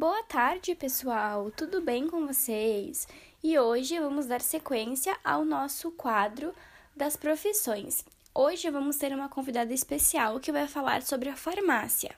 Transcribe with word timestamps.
Boa 0.00 0.22
tarde, 0.22 0.74
pessoal! 0.74 1.50
Tudo 1.54 1.82
bem 1.82 2.08
com 2.08 2.26
vocês? 2.26 3.06
E 3.44 3.58
hoje 3.58 4.00
vamos 4.00 4.24
dar 4.24 4.40
sequência 4.40 5.14
ao 5.22 5.44
nosso 5.44 5.90
quadro 5.90 6.54
das 6.96 7.18
profissões. 7.18 8.02
Hoje 8.34 8.70
vamos 8.70 8.96
ter 8.96 9.12
uma 9.12 9.28
convidada 9.28 9.74
especial 9.74 10.40
que 10.40 10.50
vai 10.50 10.66
falar 10.66 11.02
sobre 11.02 11.28
a 11.28 11.36
farmácia. 11.36 12.14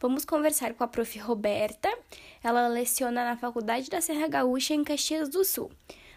Vamos 0.00 0.24
conversar 0.24 0.74
com 0.74 0.82
a 0.82 0.88
prof. 0.88 1.16
Roberta. 1.20 1.96
Ela 2.42 2.66
leciona 2.66 3.24
na 3.24 3.36
Faculdade 3.36 3.88
da 3.88 4.00
Serra 4.00 4.26
Gaúcha 4.26 4.74
em 4.74 4.82
Caxias 4.82 5.28
do 5.28 5.44
Sul. 5.44 5.70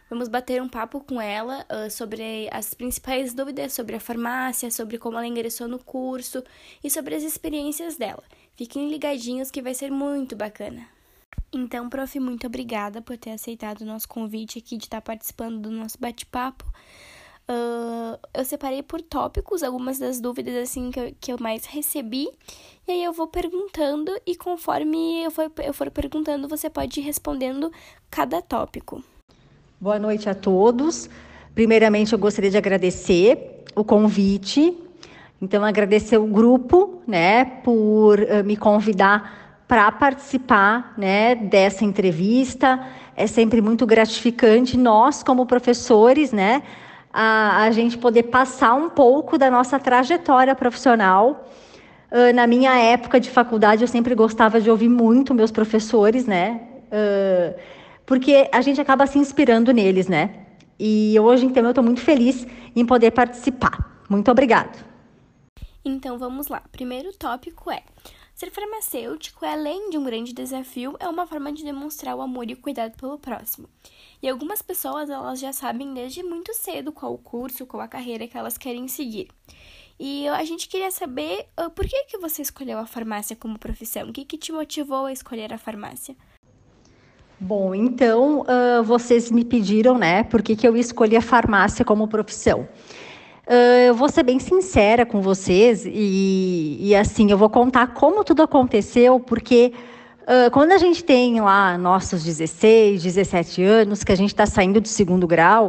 Vamos 0.09 0.27
bater 0.27 0.59
um 0.59 0.67
papo 0.67 1.01
com 1.01 1.21
ela 1.21 1.67
uh, 1.69 1.89
sobre 1.91 2.49
as 2.51 2.73
principais 2.73 3.31
dúvidas 3.31 3.73
sobre 3.73 3.95
a 3.95 3.99
farmácia, 3.99 4.71
sobre 4.71 4.97
como 4.97 5.17
ela 5.17 5.27
ingressou 5.27 5.67
no 5.67 5.77
curso 5.77 6.43
e 6.83 6.89
sobre 6.89 7.13
as 7.13 7.21
experiências 7.21 7.95
dela. 7.95 8.23
Fiquem 8.55 8.89
ligadinhos 8.89 9.51
que 9.51 9.61
vai 9.61 9.75
ser 9.75 9.91
muito 9.91 10.35
bacana. 10.35 10.95
Então, 11.52 11.89
prof, 11.89 12.20
muito 12.20 12.47
obrigada 12.47 13.01
por 13.01 13.18
ter 13.18 13.32
aceitado 13.32 13.82
o 13.82 13.86
nosso 13.86 14.07
convite 14.07 14.60
aqui 14.60 14.78
de 14.78 14.86
estar 14.86 15.01
participando 15.01 15.60
do 15.60 15.71
nosso 15.71 15.97
bate-papo. 16.00 16.65
Uh, 17.47 18.19
eu 18.33 18.43
separei 18.43 18.82
por 18.82 19.01
tópicos 19.01 19.61
algumas 19.61 20.00
das 20.00 20.19
dúvidas 20.19 20.55
assim 20.55 20.89
que 20.89 21.00
eu, 21.00 21.15
que 21.19 21.32
eu 21.32 21.37
mais 21.39 21.65
recebi. 21.65 22.27
E 22.87 22.91
aí 22.91 23.04
eu 23.04 23.13
vou 23.13 23.27
perguntando 23.27 24.11
e 24.25 24.36
conforme 24.36 25.24
eu 25.24 25.32
for, 25.32 25.51
eu 25.63 25.74
for 25.74 25.91
perguntando, 25.91 26.47
você 26.47 26.69
pode 26.69 27.00
ir 27.00 27.04
respondendo 27.04 27.71
cada 28.10 28.41
tópico. 28.41 29.04
Boa 29.79 29.99
noite 29.99 30.29
a 30.29 30.36
todos. 30.36 31.10
Primeiramente, 31.54 32.13
eu 32.13 32.19
gostaria 32.19 32.49
de 32.49 32.58
agradecer 32.58 33.63
o 33.75 33.83
convite 33.83 34.75
então, 35.41 35.63
agradecer 35.63 36.17
o 36.17 36.25
grupo, 36.25 37.02
né, 37.05 37.45
por 37.45 38.19
uh, 38.19 38.44
me 38.44 38.55
convidar 38.55 39.44
para 39.67 39.92
participar, 39.92 40.94
né, 40.97 41.36
dessa 41.36 41.83
entrevista. 41.83 42.86
É 43.16 43.28
sempre 43.28 43.61
muito 43.61 43.86
gratificante 43.86 44.77
nós, 44.77 45.23
como 45.23 45.45
professores, 45.45 46.31
né, 46.31 46.63
a, 47.11 47.63
a 47.63 47.71
gente 47.71 47.97
poder 47.97 48.23
passar 48.23 48.73
um 48.73 48.89
pouco 48.89 49.38
da 49.38 49.49
nossa 49.49 49.80
trajetória 49.80 50.53
profissional. 50.53 51.49
Uh, 52.11 52.33
na 52.33 52.45
minha 52.45 52.77
época 52.77 53.19
de 53.19 53.30
faculdade, 53.30 53.83
eu 53.83 53.88
sempre 53.88 54.13
gostava 54.13 54.61
de 54.61 54.69
ouvir 54.69 54.89
muito 54.89 55.33
meus 55.33 55.52
professores, 55.52 56.25
né, 56.25 56.61
uh, 56.88 57.59
porque 58.05 58.47
a 58.52 58.61
gente 58.61 58.80
acaba 58.80 59.08
se 59.08 59.17
inspirando 59.17 59.71
neles, 59.71 60.08
né. 60.08 60.45
E 60.80 61.17
hoje, 61.19 61.45
então, 61.45 61.63
eu 61.63 61.69
estou 61.69 61.83
muito 61.83 62.02
feliz 62.02 62.45
em 62.75 62.86
poder 62.86 63.11
participar. 63.11 64.03
Muito 64.09 64.30
obrigada. 64.30 64.71
Então 65.83 66.17
vamos 66.17 66.47
lá. 66.47 66.61
Primeiro 66.71 67.13
tópico 67.13 67.71
é: 67.71 67.83
ser 68.36 68.52
farmacêutico, 68.52 69.45
além 69.45 69.89
de 69.89 69.97
um 69.97 70.03
grande 70.03 70.33
desafio, 70.33 70.97
é 71.00 71.08
uma 71.08 71.25
forma 71.25 71.53
de 71.53 71.64
demonstrar 71.64 72.16
o 72.16 72.22
amor 72.22 72.50
e 72.50 72.53
o 72.53 72.58
cuidado 72.58 72.95
pelo 72.97 73.17
próximo. 73.17 73.69
E 74.22 74.27
algumas 74.27 74.61
pessoas 74.61 75.09
elas 75.09 75.39
já 75.39 75.53
sabem 75.53 75.94
desde 75.94 76.22
muito 76.22 76.53
cedo 76.53 76.92
qual 76.92 77.14
o 77.14 77.17
curso, 77.17 77.66
qual 77.66 77.81
a 77.81 77.88
carreira 77.88 78.27
que 78.27 78.38
elas 78.38 78.58
querem 78.58 78.89
seguir. 78.89 79.30
E 79.97 80.27
a 80.27 80.44
gente 80.44 80.67
queria 80.67 80.92
saber 80.92 81.47
uh, 81.58 81.69
por 81.69 81.88
que, 81.88 82.03
que 82.05 82.17
você 82.17 82.42
escolheu 82.42 82.77
a 82.77 82.86
farmácia 82.86 83.38
como 83.38 83.58
profissão? 83.58 84.09
O 84.09 84.14
que, 84.14 84.25
que 84.25 84.38
te 84.38 84.52
motivou 84.52 85.05
a 85.05 85.14
escolher 85.14 85.53
a 85.53 85.58
farmácia? 85.58 86.14
Bom, 87.39 87.73
então 87.73 88.42
uh, 88.42 88.83
vocês 88.83 89.31
me 89.31 89.45
pediram, 89.45 89.97
né, 89.97 90.23
por 90.23 90.42
que, 90.42 90.55
que 90.55 90.67
eu 90.67 90.75
escolhi 90.75 91.16
a 91.16 91.22
farmácia 91.22 91.86
como 91.86 92.08
profissão. 92.08 92.67
Uh, 93.47 93.88
eu 93.88 93.93
vou 93.93 94.09
ser 94.09 94.23
bem 94.23 94.39
sincera 94.39 95.05
com 95.05 95.21
vocês 95.21 95.85
e, 95.85 96.77
e, 96.79 96.95
assim, 96.95 97.29
eu 97.29 97.38
vou 97.38 97.49
contar 97.49 97.87
como 97.87 98.23
tudo 98.23 98.41
aconteceu, 98.41 99.19
porque 99.19 99.71
uh, 100.21 100.49
quando 100.49 100.71
a 100.71 100.79
gente 100.79 101.03
tem 101.03 101.39
lá 101.39 101.77
nossos 101.77 102.23
16, 102.23 103.03
17 103.03 103.61
anos, 103.63 104.03
que 104.03 104.11
a 104.11 104.15
gente 104.15 104.31
está 104.31 104.47
saindo 104.47 104.81
do 104.81 104.87
segundo 104.87 105.27
grau, 105.27 105.67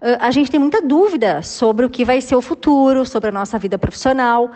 uh, 0.00 0.16
a 0.20 0.30
gente 0.30 0.48
tem 0.48 0.60
muita 0.60 0.80
dúvida 0.80 1.42
sobre 1.42 1.84
o 1.84 1.90
que 1.90 2.04
vai 2.04 2.20
ser 2.20 2.36
o 2.36 2.40
futuro, 2.40 3.04
sobre 3.04 3.30
a 3.30 3.32
nossa 3.32 3.58
vida 3.58 3.76
profissional. 3.76 4.52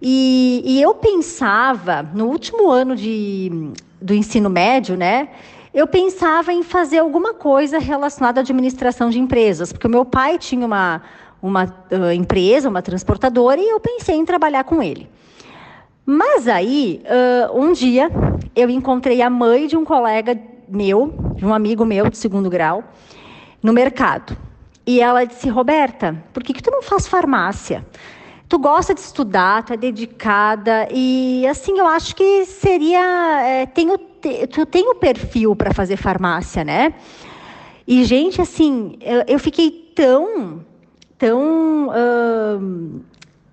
E, 0.00 0.62
e 0.64 0.80
eu 0.80 0.94
pensava, 0.94 2.08
no 2.14 2.26
último 2.26 2.70
ano 2.70 2.94
de, 2.94 3.72
do 4.00 4.14
ensino 4.14 4.48
médio, 4.48 4.96
né? 4.96 5.30
eu 5.74 5.88
pensava 5.88 6.52
em 6.52 6.62
fazer 6.62 6.98
alguma 6.98 7.34
coisa 7.34 7.80
relacionada 7.80 8.40
à 8.40 8.42
administração 8.42 9.10
de 9.10 9.18
empresas, 9.18 9.72
porque 9.72 9.88
o 9.88 9.90
meu 9.90 10.04
pai 10.04 10.38
tinha 10.38 10.64
uma, 10.64 11.02
uma 11.44 11.64
uh, 11.64 12.10
empresa, 12.10 12.70
uma 12.70 12.80
transportadora, 12.80 13.60
e 13.60 13.68
eu 13.68 13.78
pensei 13.78 14.16
em 14.16 14.24
trabalhar 14.24 14.64
com 14.64 14.82
ele. 14.82 15.06
Mas 16.06 16.48
aí, 16.48 17.02
uh, 17.04 17.60
um 17.60 17.72
dia, 17.72 18.10
eu 18.56 18.70
encontrei 18.70 19.20
a 19.20 19.28
mãe 19.28 19.66
de 19.66 19.76
um 19.76 19.84
colega 19.84 20.40
meu, 20.66 21.12
de 21.36 21.44
um 21.44 21.52
amigo 21.52 21.84
meu 21.84 22.08
de 22.08 22.16
segundo 22.16 22.48
grau, 22.48 22.82
no 23.62 23.74
mercado. 23.74 24.34
E 24.86 25.02
ela 25.02 25.24
disse: 25.24 25.50
Roberta, 25.50 26.16
por 26.32 26.42
que, 26.42 26.54
que 26.54 26.62
tu 26.62 26.70
não 26.70 26.82
faz 26.82 27.06
farmácia? 27.06 27.84
Tu 28.48 28.58
gosta 28.58 28.94
de 28.94 29.00
estudar, 29.00 29.64
tu 29.64 29.74
é 29.74 29.76
dedicada 29.76 30.88
e 30.90 31.46
assim 31.46 31.78
eu 31.78 31.86
acho 31.86 32.14
que 32.14 32.44
seria 32.44 33.42
é, 33.42 33.66
tem 33.66 33.90
o, 33.90 33.98
tu 33.98 34.64
tem 34.66 34.88
o 34.88 34.94
perfil 34.94 35.56
para 35.56 35.74
fazer 35.74 35.96
farmácia, 35.96 36.62
né? 36.62 36.94
E 37.86 38.04
gente, 38.04 38.40
assim, 38.40 38.96
eu, 39.00 39.24
eu 39.26 39.38
fiquei 39.38 39.70
tão 39.94 40.64
tão. 41.18 41.90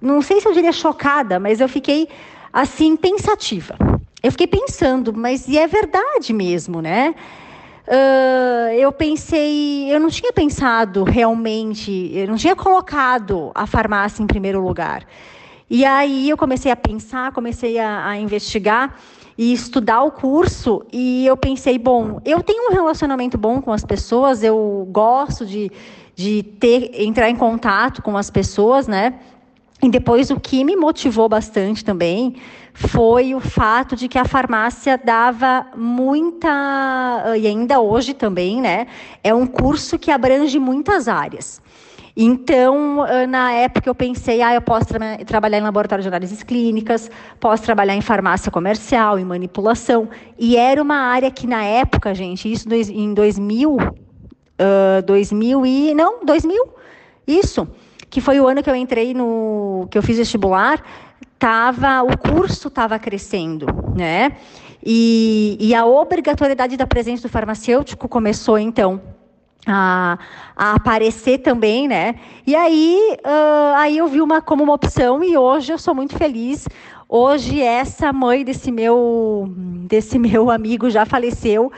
Não 0.01 0.21
sei 0.21 0.41
se 0.41 0.47
eu 0.47 0.53
diria 0.53 0.71
chocada, 0.71 1.39
mas 1.39 1.59
eu 1.59 1.69
fiquei 1.69 2.07
assim 2.51 2.95
pensativa. 2.95 3.75
Eu 4.23 4.31
fiquei 4.31 4.47
pensando, 4.47 5.13
mas 5.13 5.47
e 5.47 5.57
é 5.57 5.67
verdade 5.67 6.31
mesmo, 6.33 6.81
né? 6.81 7.15
Uh, 7.87 8.73
eu 8.75 8.91
pensei, 8.91 9.93
eu 9.93 9.99
não 9.99 10.09
tinha 10.09 10.31
pensado 10.31 11.03
realmente, 11.03 12.11
eu 12.13 12.27
não 12.27 12.35
tinha 12.35 12.55
colocado 12.55 13.51
a 13.55 13.65
farmácia 13.65 14.21
em 14.21 14.27
primeiro 14.27 14.61
lugar. 14.63 15.05
E 15.69 15.83
aí 15.83 16.29
eu 16.29 16.37
comecei 16.37 16.71
a 16.71 16.75
pensar, 16.75 17.31
comecei 17.31 17.79
a, 17.79 18.07
a 18.07 18.17
investigar 18.17 18.95
e 19.37 19.51
estudar 19.51 20.03
o 20.03 20.11
curso 20.11 20.85
e 20.93 21.25
eu 21.25 21.35
pensei, 21.35 21.79
bom, 21.79 22.21
eu 22.23 22.43
tenho 22.43 22.69
um 22.69 22.73
relacionamento 22.73 23.37
bom 23.37 23.61
com 23.61 23.71
as 23.71 23.83
pessoas, 23.83 24.43
eu 24.43 24.87
gosto 24.91 25.45
de, 25.45 25.71
de 26.21 26.43
ter 26.43 26.91
entrar 27.01 27.29
em 27.29 27.35
contato 27.35 28.01
com 28.01 28.15
as 28.15 28.29
pessoas, 28.29 28.87
né? 28.87 29.15
E 29.83 29.89
depois 29.89 30.29
o 30.29 30.39
que 30.39 30.63
me 30.63 30.75
motivou 30.75 31.27
bastante 31.27 31.83
também 31.83 32.35
foi 32.73 33.33
o 33.33 33.39
fato 33.39 33.95
de 33.95 34.07
que 34.07 34.17
a 34.17 34.25
farmácia 34.25 34.97
dava 34.97 35.65
muita 35.75 37.33
e 37.37 37.47
ainda 37.47 37.79
hoje 37.79 38.13
também, 38.13 38.61
né? 38.61 38.85
É 39.23 39.33
um 39.33 39.47
curso 39.47 39.97
que 39.97 40.11
abrange 40.11 40.59
muitas 40.59 41.07
áreas. 41.07 41.61
Então, 42.15 43.05
na 43.27 43.53
época 43.53 43.89
eu 43.89 43.95
pensei, 43.95 44.41
ah, 44.41 44.53
eu 44.53 44.61
posso 44.61 44.85
tra 44.85 45.17
trabalhar 45.25 45.57
em 45.57 45.61
laboratório 45.61 46.01
de 46.01 46.07
análises 46.09 46.43
clínicas, 46.43 47.09
posso 47.39 47.63
trabalhar 47.63 47.95
em 47.95 48.01
farmácia 48.01 48.51
comercial, 48.51 49.17
em 49.17 49.25
manipulação. 49.25 50.09
E 50.37 50.57
era 50.57 50.81
uma 50.81 50.97
área 50.97 51.31
que 51.31 51.47
na 51.47 51.63
época, 51.63 52.13
gente, 52.13 52.51
isso 52.51 52.67
em 52.71 53.13
2000, 53.13 53.77
2000 55.05 55.65
e 55.65 55.93
não, 55.93 56.25
2000. 56.25 56.69
Isso, 57.27 57.67
que 58.09 58.19
foi 58.19 58.39
o 58.39 58.47
ano 58.47 58.61
que 58.61 58.69
eu 58.69 58.75
entrei 58.75 59.13
no 59.13 59.87
que 59.89 59.97
eu 59.97 60.03
fiz 60.03 60.17
vestibular, 60.17 60.83
tava 61.39 62.03
o 62.03 62.17
curso 62.17 62.67
estava 62.67 62.99
crescendo, 62.99 63.65
né? 63.95 64.37
E, 64.83 65.57
e 65.59 65.75
a 65.75 65.85
obrigatoriedade 65.85 66.75
da 66.75 66.87
presença 66.87 67.23
do 67.23 67.31
farmacêutico 67.31 68.07
começou 68.07 68.57
então 68.57 69.01
a, 69.65 70.17
a, 70.55 70.73
aparecer 70.73 71.39
também, 71.39 71.87
né? 71.87 72.15
E 72.45 72.55
aí, 72.55 73.17
uh, 73.25 73.75
aí 73.75 73.97
eu 73.97 74.07
vi 74.07 74.21
uma 74.21 74.41
como 74.41 74.63
uma 74.63 74.73
opção 74.73 75.23
e 75.23 75.37
hoje 75.37 75.71
eu 75.71 75.77
sou 75.77 75.93
muito 75.93 76.17
feliz. 76.17 76.67
Hoje 77.07 77.61
essa 77.61 78.11
mãe 78.11 78.43
desse 78.43 78.71
meu 78.71 79.51
desse 79.87 80.17
meu 80.19 80.49
amigo 80.49 80.89
já 80.89 81.05
faleceu 81.05 81.71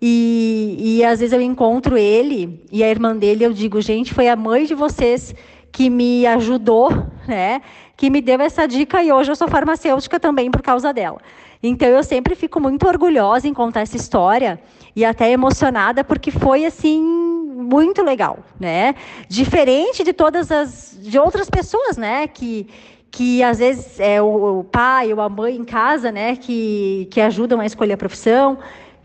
e, 0.00 0.76
e 0.78 1.04
às 1.04 1.20
vezes 1.20 1.32
eu 1.32 1.40
encontro 1.40 1.96
ele 1.96 2.62
e 2.70 2.84
a 2.84 2.88
irmã 2.88 3.16
dele, 3.16 3.44
eu 3.44 3.52
digo, 3.52 3.80
gente, 3.80 4.14
foi 4.14 4.28
a 4.28 4.36
mãe 4.36 4.64
de 4.64 4.74
vocês 4.74 5.34
que 5.72 5.90
me 5.90 6.26
ajudou, 6.26 6.90
né? 7.26 7.60
Que 7.96 8.08
me 8.08 8.20
deu 8.20 8.40
essa 8.40 8.66
dica 8.66 9.02
e 9.02 9.12
hoje 9.12 9.30
eu 9.30 9.36
sou 9.36 9.48
farmacêutica 9.48 10.20
também 10.20 10.50
por 10.50 10.62
causa 10.62 10.92
dela. 10.92 11.18
Então 11.62 11.88
eu 11.88 12.04
sempre 12.04 12.36
fico 12.36 12.60
muito 12.60 12.86
orgulhosa 12.86 13.48
em 13.48 13.54
contar 13.54 13.80
essa 13.80 13.96
história 13.96 14.60
e 14.94 15.04
até 15.04 15.30
emocionada 15.30 16.04
porque 16.04 16.30
foi 16.30 16.64
assim 16.64 17.02
muito 17.02 18.02
legal, 18.02 18.38
né? 18.58 18.94
Diferente 19.28 20.04
de 20.04 20.12
todas 20.12 20.52
as 20.52 20.96
de 21.00 21.18
outras 21.18 21.50
pessoas, 21.50 21.96
né? 21.96 22.28
Que 22.28 22.68
que 23.10 23.42
às 23.42 23.58
vezes 23.58 23.98
é 23.98 24.22
o, 24.22 24.60
o 24.60 24.64
pai 24.64 25.12
ou 25.12 25.20
a 25.20 25.28
mãe 25.28 25.56
em 25.56 25.64
casa, 25.64 26.12
né? 26.12 26.36
Que 26.36 27.08
que 27.10 27.20
ajudam 27.20 27.58
a 27.60 27.66
escolher 27.66 27.94
a 27.94 27.96
profissão. 27.96 28.58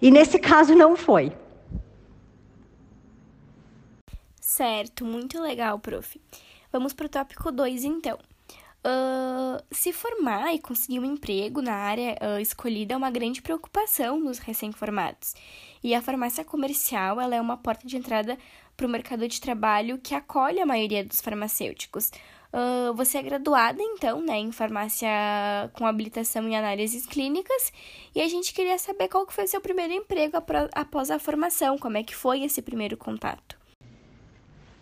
E 0.04 0.12
nesse 0.12 0.38
caso 0.38 0.76
não 0.76 0.98
foi. 0.98 1.32
Certo, 4.42 5.06
muito 5.06 5.42
legal, 5.42 5.80
prof. 5.80 6.20
Vamos 6.74 6.92
para 6.92 7.06
o 7.06 7.10
tópico 7.10 7.50
2, 7.50 7.86
então. 7.86 8.20
Uh, 8.86 9.64
se 9.72 9.94
formar 9.94 10.54
e 10.54 10.60
conseguir 10.60 11.00
um 11.00 11.06
emprego 11.06 11.62
na 11.62 11.74
área 11.74 12.18
uh, 12.22 12.38
escolhida 12.38 12.96
é 12.96 12.98
uma 12.98 13.10
grande 13.10 13.42
preocupação 13.42 14.20
nos 14.20 14.40
recém-formados. 14.40 15.36
E 15.82 15.96
a 15.96 16.02
farmácia 16.02 16.44
comercial 16.44 17.22
ela 17.22 17.36
é 17.36 17.40
uma 17.40 17.56
porta 17.56 17.88
de 17.88 17.96
entrada 17.96 18.38
para 18.76 18.86
o 18.86 18.90
mercado 18.90 19.26
de 19.26 19.40
trabalho 19.40 19.98
que 20.00 20.14
acolhe 20.14 20.60
a 20.60 20.66
maioria 20.66 21.06
dos 21.06 21.22
farmacêuticos. 21.22 22.12
Uh, 22.54 22.94
você 22.94 23.18
é 23.18 23.24
graduada, 23.24 23.82
então, 23.82 24.22
né, 24.22 24.38
em 24.38 24.52
farmácia 24.52 25.10
com 25.74 25.88
habilitação 25.88 26.48
em 26.48 26.56
análises 26.56 27.04
clínicas, 27.08 27.74
e 28.14 28.22
a 28.22 28.28
gente 28.28 28.54
queria 28.54 28.78
saber 28.78 29.08
qual 29.08 29.26
que 29.26 29.34
foi 29.34 29.46
o 29.46 29.48
seu 29.48 29.60
primeiro 29.60 29.92
emprego 29.92 30.38
após 30.76 31.10
a 31.10 31.18
formação, 31.18 31.80
como 31.80 31.98
é 31.98 32.04
que 32.04 32.16
foi 32.16 32.44
esse 32.44 32.62
primeiro 32.62 32.96
contato? 32.96 33.58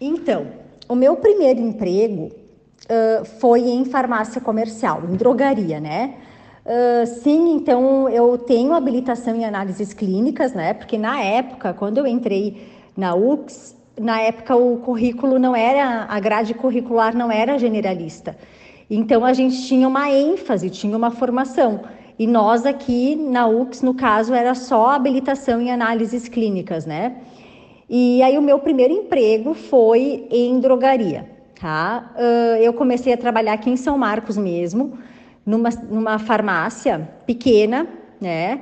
Então, 0.01 0.51
o 0.89 0.95
meu 0.95 1.15
primeiro 1.15 1.61
emprego 1.61 2.23
uh, 2.25 3.23
foi 3.39 3.61
em 3.61 3.85
farmácia 3.85 4.41
comercial, 4.41 5.03
em 5.05 5.15
drogaria, 5.15 5.79
né? 5.79 6.17
Uh, 6.65 7.07
sim, 7.21 7.53
então 7.53 8.09
eu 8.09 8.37
tenho 8.37 8.73
habilitação 8.73 9.33
em 9.33 9.45
análises 9.45 9.93
clínicas, 9.93 10.53
né? 10.53 10.73
Porque 10.73 10.97
na 10.97 11.21
época, 11.21 11.73
quando 11.73 11.99
eu 11.99 12.05
entrei 12.05 12.67
na 12.97 13.15
UX, 13.15 13.75
na 13.99 14.21
época 14.21 14.55
o 14.55 14.77
currículo 14.77 15.37
não 15.37 15.55
era, 15.55 16.05
a 16.07 16.19
grade 16.19 16.53
curricular 16.53 17.15
não 17.15 17.31
era 17.31 17.57
generalista. 17.57 18.35
Então 18.89 19.23
a 19.23 19.33
gente 19.33 19.65
tinha 19.67 19.87
uma 19.87 20.09
ênfase, 20.09 20.69
tinha 20.69 20.95
uma 20.95 21.11
formação. 21.11 21.81
E 22.19 22.27
nós 22.27 22.65
aqui 22.65 23.15
na 23.15 23.47
UX, 23.47 23.81
no 23.81 23.93
caso, 23.93 24.33
era 24.33 24.53
só 24.53 24.91
habilitação 24.91 25.61
em 25.61 25.71
análises 25.71 26.27
clínicas, 26.27 26.85
né? 26.85 27.15
E 27.89 28.21
aí 28.21 28.37
o 28.37 28.41
meu 28.41 28.59
primeiro 28.59 28.93
emprego 28.93 29.53
foi 29.53 30.27
em 30.29 30.59
drogaria, 30.59 31.29
tá? 31.59 32.13
Eu 32.61 32.73
comecei 32.73 33.11
a 33.13 33.17
trabalhar 33.17 33.53
aqui 33.53 33.69
em 33.69 33.75
São 33.75 33.97
Marcos 33.97 34.37
mesmo, 34.37 34.97
numa, 35.45 35.69
numa 35.89 36.19
farmácia 36.19 37.09
pequena, 37.25 37.87
né? 38.19 38.61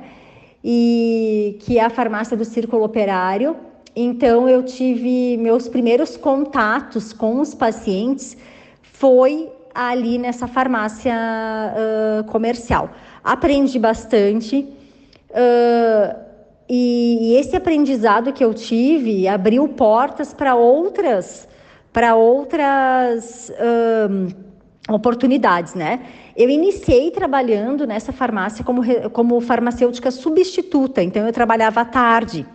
E 0.64 1.58
que 1.60 1.78
é 1.78 1.84
a 1.84 1.90
farmácia 1.90 2.36
do 2.36 2.44
Círculo 2.44 2.82
Operário, 2.82 3.56
então, 3.94 4.48
eu 4.48 4.62
tive 4.62 5.36
meus 5.36 5.68
primeiros 5.68 6.16
contatos 6.16 7.12
com 7.12 7.40
os 7.40 7.54
pacientes 7.54 8.36
foi 8.82 9.50
ali 9.74 10.18
nessa 10.18 10.46
farmácia 10.46 11.14
uh, 11.14 12.24
comercial. 12.24 12.90
Aprendi 13.22 13.78
bastante 13.78 14.68
uh, 15.30 16.16
e, 16.68 17.32
e, 17.32 17.36
esse 17.36 17.56
aprendizado 17.56 18.32
que 18.32 18.44
eu 18.44 18.54
tive 18.54 19.26
abriu 19.26 19.66
portas 19.68 20.32
para 20.32 20.54
outras 20.54 21.48
para 21.92 22.14
outras 22.14 23.50
uh, 23.50 24.32
oportunidades, 24.94 25.74
né? 25.74 26.00
Eu 26.36 26.48
iniciei 26.48 27.10
trabalhando 27.10 27.84
nessa 27.84 28.12
farmácia 28.12 28.64
como, 28.64 28.82
como 29.10 29.40
farmacêutica 29.40 30.10
substituta, 30.12 31.02
então 31.02 31.26
eu 31.26 31.32
trabalhava 31.32 31.80
à 31.80 31.84
tarde 31.84 32.46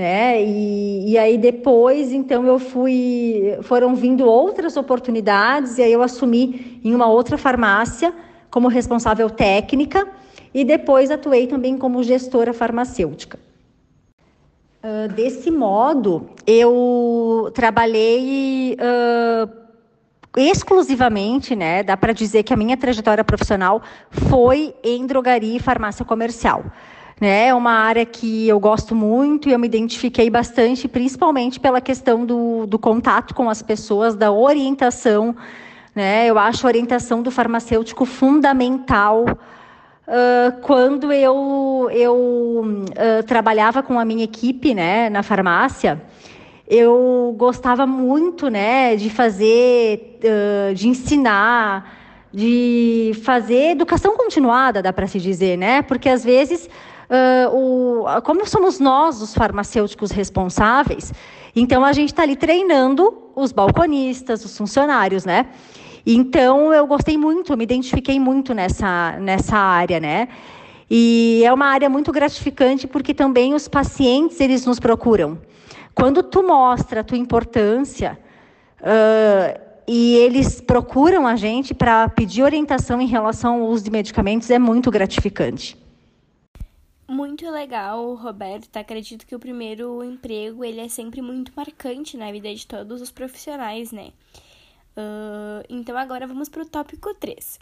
né? 0.00 0.42
E, 0.42 1.10
e 1.10 1.18
aí 1.18 1.36
depois, 1.36 2.10
então 2.10 2.46
eu 2.46 2.58
fui, 2.58 3.58
foram 3.62 3.94
vindo 3.94 4.24
outras 4.24 4.76
oportunidades 4.78 5.76
e 5.76 5.82
aí 5.82 5.92
eu 5.92 6.02
assumi 6.02 6.80
em 6.82 6.94
uma 6.94 7.06
outra 7.06 7.36
farmácia 7.36 8.12
como 8.50 8.66
responsável 8.66 9.28
técnica 9.28 10.08
e 10.54 10.64
depois 10.64 11.10
atuei 11.10 11.46
também 11.46 11.76
como 11.76 12.02
gestora 12.02 12.54
farmacêutica. 12.54 13.38
Uh, 14.82 15.12
desse 15.12 15.50
modo, 15.50 16.30
eu 16.46 17.52
trabalhei 17.52 18.74
uh, 18.80 19.50
exclusivamente, 20.34 21.54
né? 21.54 21.82
Dá 21.82 21.94
para 21.94 22.14
dizer 22.14 22.42
que 22.42 22.54
a 22.54 22.56
minha 22.56 22.78
trajetória 22.78 23.22
profissional 23.22 23.82
foi 24.10 24.74
em 24.82 25.06
drogaria 25.06 25.56
e 25.56 25.60
farmácia 25.60 26.06
comercial. 26.06 26.64
Né? 27.20 27.48
É 27.48 27.54
uma 27.54 27.72
área 27.72 28.06
que 28.06 28.48
eu 28.48 28.58
gosto 28.58 28.94
muito 28.94 29.48
e 29.48 29.52
eu 29.52 29.58
me 29.58 29.66
identifiquei 29.66 30.30
bastante, 30.30 30.88
principalmente 30.88 31.60
pela 31.60 31.80
questão 31.80 32.24
do, 32.24 32.66
do 32.66 32.78
contato 32.78 33.34
com 33.34 33.50
as 33.50 33.60
pessoas, 33.60 34.14
da 34.14 34.32
orientação. 34.32 35.36
Né? 35.94 36.26
Eu 36.26 36.38
acho 36.38 36.66
a 36.66 36.68
orientação 36.68 37.20
do 37.20 37.30
farmacêutico 37.30 38.06
fundamental. 38.06 39.26
Uh, 40.08 40.60
quando 40.62 41.12
eu, 41.12 41.88
eu 41.92 42.14
uh, 42.14 43.22
trabalhava 43.26 43.82
com 43.82 43.98
a 43.98 44.04
minha 44.04 44.24
equipe 44.24 44.74
né, 44.74 45.10
na 45.10 45.22
farmácia, 45.22 46.02
eu 46.66 47.34
gostava 47.36 47.86
muito 47.86 48.48
né, 48.48 48.96
de 48.96 49.10
fazer, 49.10 50.18
uh, 50.24 50.74
de 50.74 50.88
ensinar, 50.88 51.98
de 52.32 53.12
fazer 53.22 53.72
educação 53.72 54.16
continuada, 54.16 54.80
dá 54.80 54.92
para 54.92 55.06
se 55.06 55.20
dizer, 55.20 55.58
né? 55.58 55.82
Porque 55.82 56.08
às 56.08 56.24
vezes 56.24 56.68
uh, 57.10 57.54
o, 57.54 58.22
como 58.22 58.46
somos 58.46 58.78
nós 58.78 59.20
os 59.20 59.34
farmacêuticos 59.34 60.10
responsáveis, 60.10 61.12
então 61.54 61.84
a 61.84 61.92
gente 61.92 62.10
está 62.10 62.22
ali 62.22 62.36
treinando 62.36 63.30
os 63.34 63.52
balconistas, 63.52 64.44
os 64.44 64.56
funcionários, 64.56 65.24
né? 65.24 65.46
Então 66.06 66.72
eu 66.72 66.86
gostei 66.86 67.18
muito, 67.18 67.56
me 67.56 67.64
identifiquei 67.64 68.18
muito 68.18 68.54
nessa, 68.54 69.18
nessa 69.18 69.56
área, 69.56 70.00
né? 70.00 70.28
E 70.88 71.42
é 71.44 71.52
uma 71.52 71.66
área 71.66 71.88
muito 71.88 72.10
gratificante 72.10 72.86
porque 72.86 73.14
também 73.14 73.54
os 73.54 73.68
pacientes 73.68 74.40
eles 74.40 74.64
nos 74.66 74.80
procuram. 74.80 75.38
Quando 75.94 76.22
tu 76.22 76.42
mostra 76.42 77.00
a 77.00 77.04
tua 77.04 77.18
importância 77.18 78.18
uh, 78.80 79.60
e 79.86 80.16
eles 80.16 80.60
procuram 80.60 81.26
a 81.26 81.36
gente 81.36 81.74
para 81.74 82.08
pedir 82.08 82.42
orientação 82.42 83.00
em 83.00 83.06
relação 83.06 83.60
ao 83.60 83.68
uso 83.68 83.84
de 83.84 83.90
medicamentos, 83.90 84.50
é 84.50 84.58
muito 84.58 84.90
gratificante. 84.90 85.79
Muito 87.10 87.50
legal, 87.50 88.14
Roberto. 88.14 88.76
Acredito 88.76 89.26
que 89.26 89.34
o 89.34 89.38
primeiro 89.40 90.00
emprego 90.04 90.64
ele 90.64 90.78
é 90.80 90.88
sempre 90.88 91.20
muito 91.20 91.50
marcante 91.56 92.16
na 92.16 92.30
vida 92.30 92.54
de 92.54 92.64
todos 92.64 93.02
os 93.02 93.10
profissionais, 93.10 93.90
né? 93.90 94.12
Uh, 94.96 95.66
então 95.68 95.98
agora 95.98 96.24
vamos 96.24 96.48
para 96.48 96.62
o 96.62 96.64
tópico 96.64 97.12
3. 97.12 97.58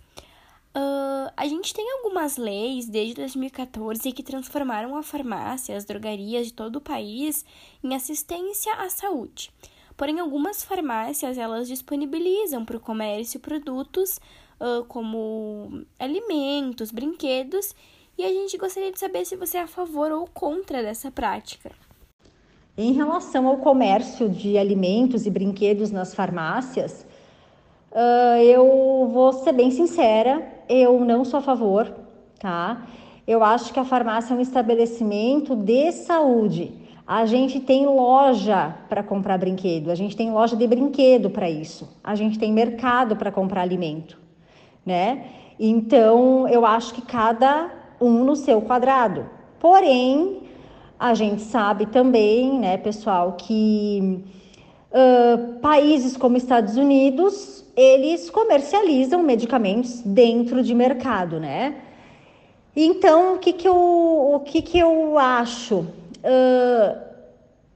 Uh, 0.76 1.32
a 1.34 1.48
gente 1.48 1.72
tem 1.72 1.90
algumas 1.92 2.36
leis 2.36 2.90
desde 2.90 3.14
2014 3.14 4.12
que 4.12 4.22
transformaram 4.22 4.94
a 4.94 5.02
farmácia, 5.02 5.74
as 5.74 5.86
drogarias 5.86 6.48
de 6.48 6.52
todo 6.52 6.76
o 6.76 6.80
país 6.82 7.42
em 7.82 7.94
assistência 7.94 8.74
à 8.74 8.90
saúde. 8.90 9.50
Porém, 9.96 10.20
algumas 10.20 10.62
farmácias 10.62 11.38
elas 11.38 11.68
disponibilizam 11.68 12.66
para 12.66 12.76
o 12.76 12.80
comércio 12.80 13.40
produtos 13.40 14.20
uh, 14.60 14.84
como 14.84 15.86
alimentos, 15.98 16.90
brinquedos 16.90 17.74
e 18.18 18.24
a 18.24 18.28
gente 18.28 18.58
gostaria 18.58 18.90
de 18.90 18.98
saber 18.98 19.24
se 19.24 19.36
você 19.36 19.58
é 19.58 19.62
a 19.62 19.68
favor 19.68 20.10
ou 20.10 20.26
contra 20.26 20.82
dessa 20.82 21.08
prática. 21.08 21.70
Em 22.76 22.92
relação 22.92 23.46
ao 23.46 23.58
comércio 23.58 24.28
de 24.28 24.58
alimentos 24.58 25.24
e 25.24 25.30
brinquedos 25.30 25.92
nas 25.92 26.14
farmácias, 26.14 27.06
uh, 27.92 28.42
eu 28.42 29.08
vou 29.12 29.32
ser 29.32 29.52
bem 29.52 29.70
sincera, 29.70 30.44
eu 30.68 30.98
não 31.04 31.24
sou 31.24 31.38
a 31.38 31.42
favor, 31.42 31.92
tá? 32.40 32.88
Eu 33.24 33.44
acho 33.44 33.72
que 33.72 33.78
a 33.78 33.84
farmácia 33.84 34.34
é 34.34 34.36
um 34.36 34.40
estabelecimento 34.40 35.54
de 35.54 35.92
saúde. 35.92 36.72
A 37.06 37.24
gente 37.24 37.60
tem 37.60 37.86
loja 37.86 38.74
para 38.88 39.02
comprar 39.02 39.38
brinquedo, 39.38 39.90
a 39.90 39.94
gente 39.94 40.16
tem 40.16 40.32
loja 40.32 40.56
de 40.56 40.66
brinquedo 40.66 41.30
para 41.30 41.48
isso, 41.48 41.88
a 42.02 42.16
gente 42.16 42.36
tem 42.38 42.52
mercado 42.52 43.16
para 43.16 43.30
comprar 43.30 43.62
alimento, 43.62 44.18
né? 44.84 45.24
Então, 45.58 46.46
eu 46.48 46.64
acho 46.66 46.94
que 46.94 47.02
cada 47.02 47.77
um 48.00 48.24
no 48.24 48.36
seu 48.36 48.60
quadrado. 48.62 49.26
Porém, 49.60 50.42
a 50.98 51.14
gente 51.14 51.42
sabe 51.42 51.86
também, 51.86 52.58
né, 52.58 52.76
pessoal, 52.76 53.32
que 53.32 54.24
uh, 54.90 55.58
países 55.60 56.16
como 56.16 56.36
Estados 56.36 56.76
Unidos 56.76 57.64
eles 57.76 58.28
comercializam 58.28 59.22
medicamentos 59.22 60.00
dentro 60.00 60.64
de 60.64 60.74
mercado, 60.74 61.38
né? 61.38 61.76
Então, 62.74 63.34
o 63.34 63.38
que, 63.38 63.52
que, 63.52 63.68
eu, 63.68 63.76
o 63.76 64.40
que, 64.40 64.60
que 64.62 64.78
eu 64.78 65.16
acho? 65.16 65.78
Uh, 65.78 66.98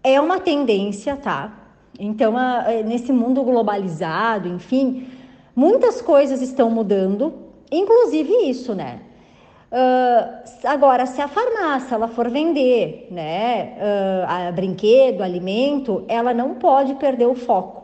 é 0.02 0.20
uma 0.20 0.40
tendência, 0.40 1.16
tá? 1.16 1.56
Então, 1.98 2.34
uh, 2.34 2.84
nesse 2.84 3.12
mundo 3.12 3.44
globalizado, 3.44 4.48
enfim, 4.48 5.06
muitas 5.54 6.02
coisas 6.02 6.42
estão 6.42 6.68
mudando, 6.68 7.32
inclusive 7.70 8.32
isso, 8.48 8.74
né? 8.74 9.00
Uh, 9.72 10.44
agora, 10.64 11.06
se 11.06 11.22
a 11.22 11.28
farmácia 11.28 11.94
ela 11.94 12.06
for 12.06 12.28
vender 12.28 13.08
né, 13.10 13.72
uh, 13.78 14.48
a 14.48 14.52
brinquedo, 14.52 15.22
alimento, 15.22 16.04
ela 16.08 16.34
não 16.34 16.56
pode 16.56 16.94
perder 16.96 17.24
o 17.24 17.34
foco. 17.34 17.82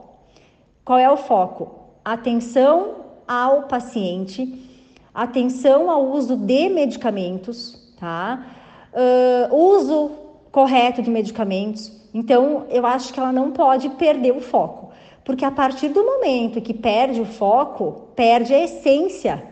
Qual 0.85 0.99
é 0.99 1.11
o 1.11 1.16
foco? 1.16 1.71
Atenção 2.04 2.97
ao 3.26 3.62
paciente, 3.62 4.68
atenção 5.14 5.90
ao 5.90 6.04
uso 6.09 6.37
de 6.37 6.68
medicamentos, 6.68 7.95
tá? 7.99 8.47
Uh, 8.92 9.54
uso 9.57 10.11
correto 10.52 11.00
de 11.00 11.11
medicamentos. 11.11 11.90
Então, 12.12 12.66
eu 12.68 12.85
acho 12.85 13.14
que 13.14 13.18
ela 13.18 13.33
não 13.33 13.50
pode 13.50 13.88
perder 13.90 14.33
o 14.33 14.42
foco. 14.42 14.90
Porque 15.25 15.45
a 15.45 15.50
partir 15.50 15.88
do 15.88 16.04
momento 16.04 16.61
que 16.61 16.75
perde 16.75 17.18
o 17.21 17.25
foco, 17.25 18.09
perde 18.14 18.52
a 18.52 18.62
essência, 18.62 19.42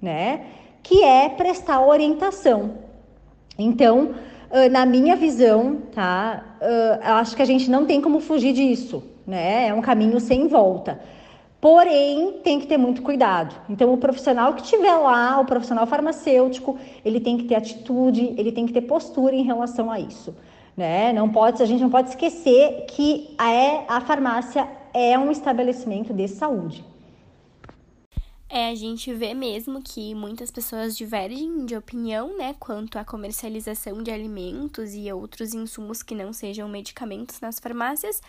né? 0.00 0.44
Que 0.86 1.02
é 1.02 1.28
prestar 1.28 1.84
orientação. 1.84 2.74
Então, 3.58 4.14
na 4.70 4.86
minha 4.86 5.16
visão, 5.16 5.82
tá? 5.92 6.44
Acho 7.02 7.34
que 7.34 7.42
a 7.42 7.46
gente 7.46 7.68
não 7.68 7.84
tem 7.86 8.00
como 8.00 8.20
fugir 8.20 8.52
disso, 8.52 9.02
né? 9.26 9.66
É 9.66 9.74
um 9.74 9.80
caminho 9.80 10.20
sem 10.20 10.46
volta. 10.46 11.00
Porém, 11.60 12.34
tem 12.44 12.60
que 12.60 12.68
ter 12.68 12.76
muito 12.76 13.02
cuidado. 13.02 13.52
Então, 13.68 13.92
o 13.92 13.96
profissional 13.96 14.54
que 14.54 14.62
estiver 14.62 14.94
lá, 14.94 15.40
o 15.40 15.44
profissional 15.44 15.86
farmacêutico, 15.88 16.78
ele 17.04 17.18
tem 17.18 17.36
que 17.36 17.44
ter 17.44 17.56
atitude, 17.56 18.34
ele 18.36 18.52
tem 18.52 18.66
que 18.66 18.72
ter 18.72 18.82
postura 18.82 19.34
em 19.34 19.42
relação 19.42 19.90
a 19.90 19.98
isso. 19.98 20.32
Né? 20.76 21.12
Não 21.12 21.28
pode, 21.28 21.60
a 21.60 21.66
gente 21.66 21.80
não 21.80 21.90
pode 21.90 22.10
esquecer 22.10 22.84
que 22.86 23.34
a, 23.36 23.50
é, 23.50 23.84
a 23.88 24.00
farmácia 24.00 24.68
é 24.94 25.18
um 25.18 25.32
estabelecimento 25.32 26.12
de 26.12 26.28
saúde. 26.28 26.84
É, 28.48 28.68
a 28.68 28.74
gente 28.76 29.12
vê 29.12 29.34
mesmo 29.34 29.82
que 29.82 30.14
muitas 30.14 30.52
pessoas 30.52 30.96
divergem 30.96 31.66
de 31.66 31.76
opinião, 31.76 32.36
né, 32.38 32.54
quanto 32.60 32.96
à 32.96 33.04
comercialização 33.04 34.04
de 34.04 34.10
alimentos 34.10 34.94
e 34.94 35.12
outros 35.12 35.52
insumos 35.52 36.00
que 36.00 36.14
não 36.14 36.32
sejam 36.32 36.68
medicamentos 36.68 37.40
nas 37.40 37.58
farmácias, 37.58 38.22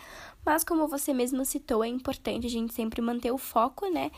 mas 0.44 0.64
como 0.64 0.88
você 0.88 1.14
mesmo 1.14 1.44
citou, 1.44 1.84
é 1.84 1.88
importante 1.88 2.48
a 2.48 2.50
gente 2.50 2.74
sempre 2.74 3.00
manter 3.00 3.30
o 3.30 3.38
foco, 3.38 3.88
né, 3.88 4.10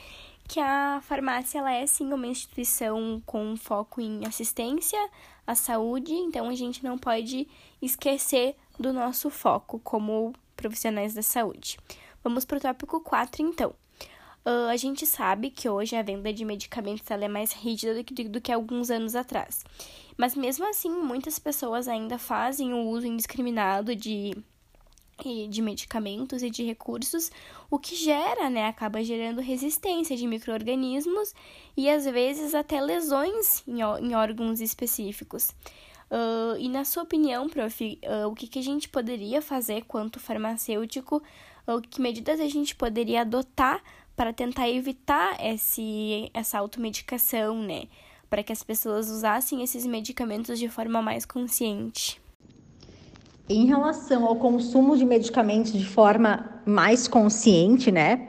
que 0.49 0.59
a 0.59 1.03
farmácia 1.03 1.59
ela 1.59 1.73
é 1.73 1.87
sim 1.87 2.11
uma 2.15 2.27
instituição 2.27 3.23
com 3.27 3.55
foco 3.57 4.01
em 4.01 4.27
assistência 4.27 4.99
à 5.47 5.55
saúde, 5.55 6.13
então 6.13 6.49
a 6.49 6.55
gente 6.55 6.83
não 6.83 6.97
pode 6.97 7.47
esquecer 7.81 8.57
do 8.79 8.91
nosso 8.91 9.29
foco 9.29 9.79
como 9.85 10.33
profissionais 10.57 11.13
da 11.13 11.23
saúde. 11.23 11.79
Vamos 12.25 12.47
para 12.47 12.57
o 12.57 12.61
tópico 12.61 13.01
4, 13.01 13.43
então. 13.43 13.80
Uh, 14.45 14.71
a 14.71 14.77
gente 14.77 15.05
sabe 15.05 15.51
que 15.51 15.69
hoje 15.69 15.95
a 15.95 16.03
venda 16.03 16.33
de 16.33 16.45
medicamentos 16.45 17.09
é 17.11 17.29
mais 17.29 17.53
rígida 17.53 17.95
do 17.95 18.03
que, 18.03 18.25
do 18.25 18.41
que 18.41 18.51
alguns 18.51 18.91
anos 18.91 19.15
atrás. 19.15 19.65
Mas 20.17 20.35
mesmo 20.35 20.69
assim, 20.69 20.91
muitas 20.91 21.39
pessoas 21.39 21.87
ainda 21.89 22.19
fazem 22.19 22.73
o 22.73 22.89
uso 22.89 23.07
indiscriminado 23.07 23.95
de, 23.95 24.35
de 25.49 25.61
medicamentos 25.61 26.43
e 26.43 26.49
de 26.49 26.65
recursos, 26.65 27.31
o 27.71 27.79
que 27.79 27.95
gera, 27.95 28.49
né, 28.49 28.67
acaba 28.67 29.05
gerando 29.05 29.43
resistência 29.43 30.17
de 30.17 30.27
micro-organismos 30.27 31.35
e 31.77 31.91
às 31.91 32.05
vezes 32.07 32.55
até 32.55 32.81
lesões 32.81 33.63
em, 33.69 33.81
em 33.81 34.15
órgãos 34.15 34.61
específicos. 34.61 35.51
Uh, 36.11 36.59
e 36.59 36.69
na 36.69 36.85
sua 36.85 37.05
opinião, 37.05 37.49
prof, 37.49 38.01
uh, 38.03 38.27
o 38.27 38.35
que, 38.35 38.49
que 38.49 38.59
a 38.59 38.63
gente 38.63 38.89
poderia 38.89 39.41
fazer 39.41 39.85
quanto 39.85 40.19
farmacêutico 40.19 41.23
ou 41.67 41.81
que 41.81 42.01
medidas 42.01 42.41
a 42.41 42.49
gente 42.49 42.75
poderia 42.75 43.21
adotar 43.21 43.81
para 44.21 44.35
tentar 44.35 44.69
evitar 44.69 45.35
esse, 45.43 46.31
essa 46.35 46.59
automedicação, 46.59 47.55
né? 47.63 47.85
Para 48.29 48.43
que 48.43 48.53
as 48.53 48.63
pessoas 48.63 49.09
usassem 49.11 49.63
esses 49.63 49.87
medicamentos 49.87 50.59
de 50.59 50.69
forma 50.69 51.01
mais 51.01 51.25
consciente. 51.25 52.21
Em 53.49 53.65
relação 53.65 54.27
ao 54.27 54.37
consumo 54.37 54.95
de 54.95 55.07
medicamentos 55.07 55.73
de 55.73 55.87
forma 55.87 56.61
mais 56.67 57.09
consciente, 57.09 57.91
né? 57.91 58.29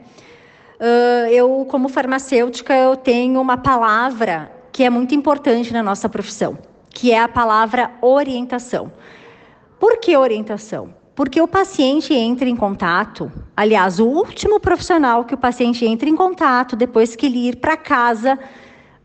Uh, 0.80 1.28
eu, 1.30 1.66
como 1.68 1.90
farmacêutica, 1.90 2.74
eu 2.74 2.96
tenho 2.96 3.38
uma 3.38 3.58
palavra 3.58 4.50
que 4.72 4.84
é 4.84 4.88
muito 4.88 5.14
importante 5.14 5.74
na 5.74 5.82
nossa 5.82 6.08
profissão, 6.08 6.56
que 6.88 7.12
é 7.12 7.20
a 7.20 7.28
palavra 7.28 7.92
orientação. 8.00 8.90
Por 9.78 9.98
que 9.98 10.16
orientação? 10.16 11.01
Porque 11.14 11.40
o 11.40 11.48
paciente 11.48 12.14
entra 12.14 12.48
em 12.48 12.56
contato, 12.56 13.30
aliás, 13.56 14.00
o 14.00 14.06
último 14.06 14.58
profissional 14.58 15.24
que 15.24 15.34
o 15.34 15.38
paciente 15.38 15.84
entra 15.84 16.08
em 16.08 16.16
contato 16.16 16.74
depois 16.74 17.14
que 17.14 17.26
ele 17.26 17.48
ir 17.48 17.56
para 17.56 17.76
casa, 17.76 18.38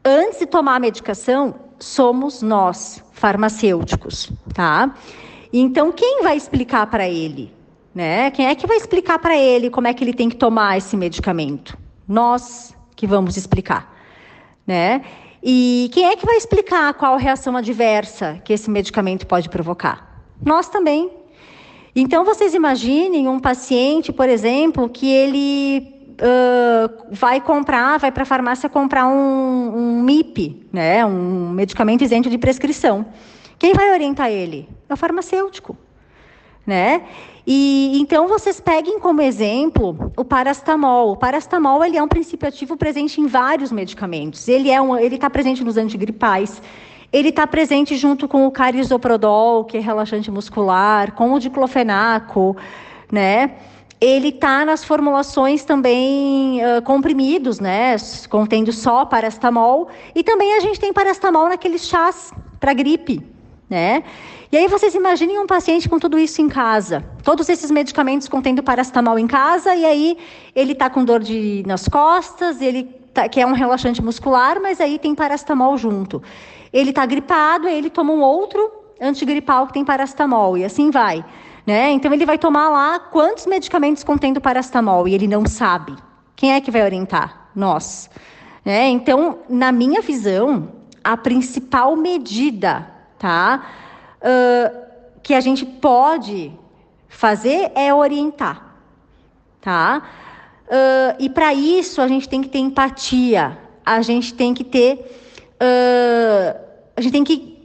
antes 0.06 0.40
de 0.40 0.46
tomar 0.46 0.76
a 0.76 0.80
medicação, 0.80 1.56
somos 1.80 2.42
nós, 2.42 3.04
farmacêuticos, 3.12 4.32
tá? 4.54 4.96
Então, 5.52 5.92
quem 5.92 6.24
vai 6.24 6.38
explicar 6.38 6.88
para 6.88 7.08
ele? 7.08 7.54
Né? 7.94 8.30
Quem 8.32 8.48
é 8.48 8.56
que 8.56 8.68
vai 8.68 8.78
explicar 8.78 9.18
para 9.18 9.36
ele 9.36 9.70
como 9.70 9.88
é 9.88 9.94
que 9.94 10.04
ele 10.04 10.14
tem 10.14 10.30
que 10.30 10.36
tomar 10.36 10.78
esse 10.78 10.96
medicamento? 10.96 11.76
Nós 12.08 12.76
que 12.96 13.08
vamos 13.08 13.38
explicar, 13.38 13.92
né? 14.66 15.02
E 15.42 15.90
quem 15.92 16.06
é 16.06 16.16
que 16.16 16.26
vai 16.26 16.36
explicar 16.36 16.94
qual 16.94 17.18
reação 17.18 17.56
adversa 17.58 18.40
que 18.44 18.54
esse 18.54 18.70
medicamento 18.70 19.26
pode 19.26 19.50
provocar? 19.50 20.24
Nós 20.44 20.70
também, 20.70 21.12
então, 22.00 22.24
vocês 22.24 22.54
imaginem 22.54 23.28
um 23.28 23.40
paciente, 23.40 24.14
por 24.14 24.30
exemplo, 24.30 24.88
que 24.88 25.10
ele 25.10 25.98
uh, 26.22 27.08
vai 27.10 27.42
comprar, 27.42 27.98
vai 27.98 28.12
para 28.12 28.22
a 28.22 28.26
farmácia 28.26 28.70
comprar 28.70 29.08
um, 29.08 29.76
um 29.76 30.04
MIP, 30.04 30.68
né, 30.72 31.04
um 31.04 31.50
medicamento 31.50 32.04
isento 32.04 32.30
de 32.30 32.38
prescrição. 32.38 33.04
Quem 33.58 33.74
vai 33.74 33.92
orientar 33.92 34.30
ele? 34.30 34.70
É 34.88 34.94
o 34.94 34.98
farmacêutico. 34.98 35.76
Né? 36.68 37.02
E 37.48 37.98
então 38.00 38.28
vocês 38.28 38.60
peguem 38.60 39.00
como 39.00 39.22
exemplo 39.22 40.12
o 40.18 40.24
paracetamol. 40.26 41.14
O 41.14 41.18
paracetamol 41.18 41.84
ele 41.84 41.98
é 41.98 42.04
um 42.04 42.08
princípio 42.08 42.48
ativo 42.48 42.76
presente 42.76 43.22
em 43.22 43.26
vários 43.26 43.72
medicamentos. 43.72 44.48
Ele 44.48 44.70
é 44.70 44.80
um, 44.80 44.98
ele 44.98 45.16
está 45.16 45.30
presente 45.30 45.64
nos 45.64 45.78
antigripais, 45.78 46.62
ele 47.12 47.30
está 47.30 47.48
presente 47.48 47.96
junto 47.96 48.28
com 48.28 48.46
o 48.46 48.52
carisoprodol, 48.52 49.64
que 49.66 49.78
é 49.78 49.80
relaxante 49.80 50.30
muscular, 50.30 51.14
com 51.14 51.34
o 51.34 51.40
diclofenaco, 51.40 52.56
né? 53.12 53.52
Ele 54.00 54.28
está 54.30 54.64
nas 54.64 54.84
formulações 54.84 55.64
também 55.64 56.60
uh, 56.62 56.82
comprimidos, 56.84 57.60
né? 57.60 57.96
Contendo 58.30 58.72
só 58.72 59.06
paracetamol. 59.06 59.88
E 60.14 60.24
também 60.24 60.54
a 60.56 60.60
gente 60.60 60.80
tem 60.80 60.94
paracetamol 60.94 61.50
naqueles 61.50 61.88
chás 61.88 62.32
para 62.60 62.74
gripe, 62.74 63.24
né? 63.70 64.04
E 64.52 64.58
aí 64.58 64.68
vocês 64.68 64.94
imaginem 64.94 65.40
um 65.40 65.48
paciente 65.48 65.90
com 65.90 66.00
tudo 66.00 66.18
isso 66.18 66.42
em 66.42 66.48
casa, 66.48 67.04
todos 67.22 67.50
esses 67.50 67.70
medicamentos 67.70 68.30
contendo 68.30 68.64
paracetamol 68.64 69.20
em 69.20 69.28
casa, 69.28 69.76
e 69.76 69.86
aí 69.86 70.18
ele 70.56 70.72
está 70.72 70.90
com 70.90 71.04
dor 71.04 71.22
de, 71.22 71.64
nas 71.68 71.86
costas, 71.86 72.62
ele 72.62 72.84
tá, 73.14 73.28
que 73.28 73.42
é 73.42 73.46
um 73.46 73.52
relaxante 73.52 74.02
muscular, 74.02 74.62
mas 74.62 74.80
aí 74.80 74.98
tem 74.98 75.14
paracetamol 75.14 75.78
junto. 75.78 76.24
Ele 76.72 76.90
está 76.90 77.06
gripado, 77.06 77.68
ele 77.68 77.90
toma 77.90 78.14
um 78.14 78.22
outro 78.22 78.72
antigripal 79.00 79.68
que 79.68 79.74
tem 79.74 79.86
paracetamol, 79.86 80.58
e 80.58 80.66
assim 80.66 80.90
vai. 80.90 81.24
Né? 81.66 81.92
Então 81.92 82.14
ele 82.14 82.26
vai 82.26 82.38
tomar 82.38 82.70
lá 82.70 82.98
quantos 82.98 83.46
medicamentos 83.46 84.04
contendo 84.04 84.40
paracetamol 84.40 85.08
e 85.08 85.14
ele 85.14 85.28
não 85.28 85.46
sabe. 85.46 85.96
Quem 86.36 86.54
é 86.54 86.62
que 86.62 86.72
vai 86.72 86.84
orientar? 86.84 87.50
Nós. 87.54 88.10
Né? 88.64 88.88
Então, 88.88 89.40
na 89.50 89.72
minha 89.72 90.02
visão, 90.02 90.72
a 91.04 91.18
principal 91.18 91.96
medida, 91.96 92.90
tá, 93.18 93.66
uh, 94.22 94.88
que 95.22 95.34
a 95.34 95.42
gente 95.42 95.66
pode 95.66 96.52
fazer 97.08 97.72
é 97.76 97.94
orientar, 97.94 98.76
tá? 99.60 100.04
Uh, 100.68 101.16
e 101.20 101.30
para 101.30 101.54
isso 101.54 102.02
a 102.02 102.08
gente 102.08 102.28
tem 102.30 102.42
que 102.42 102.50
ter 102.50 102.60
empatia, 102.60 103.58
a 103.86 104.02
gente 104.02 104.34
tem 104.34 104.54
que 104.54 104.64
ter 104.64 105.27
uh, 105.62 106.60
a 106.96 107.02
gente 107.02 107.12
tem 107.12 107.24
que 107.24 107.58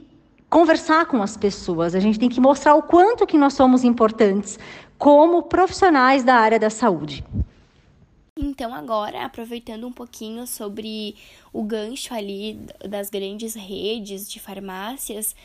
conversar 0.49 1.05
com 1.07 1.21
as 1.21 1.35
pessoas, 1.35 1.95
a 1.95 1.99
gente 1.99 2.19
tem 2.19 2.29
que 2.29 2.39
mostrar 2.39 2.75
o 2.75 2.83
quanto 2.83 3.25
que 3.25 3.37
nós 3.37 3.53
somos 3.53 3.83
importantes 3.83 4.59
como 4.97 5.43
profissionais 5.43 6.23
da 6.23 6.35
área 6.35 6.59
da 6.59 6.69
saúde. 6.69 7.23
Então, 8.37 8.73
agora, 8.73 9.25
aproveitando 9.25 9.87
um 9.87 9.91
pouquinho 9.91 10.47
sobre 10.47 11.15
o 11.51 11.63
gancho 11.63 12.13
ali 12.13 12.59
das 12.87 13.09
grandes 13.09 13.53
redes 13.53 14.29
de 14.29 14.39
farmácias, 14.39 15.35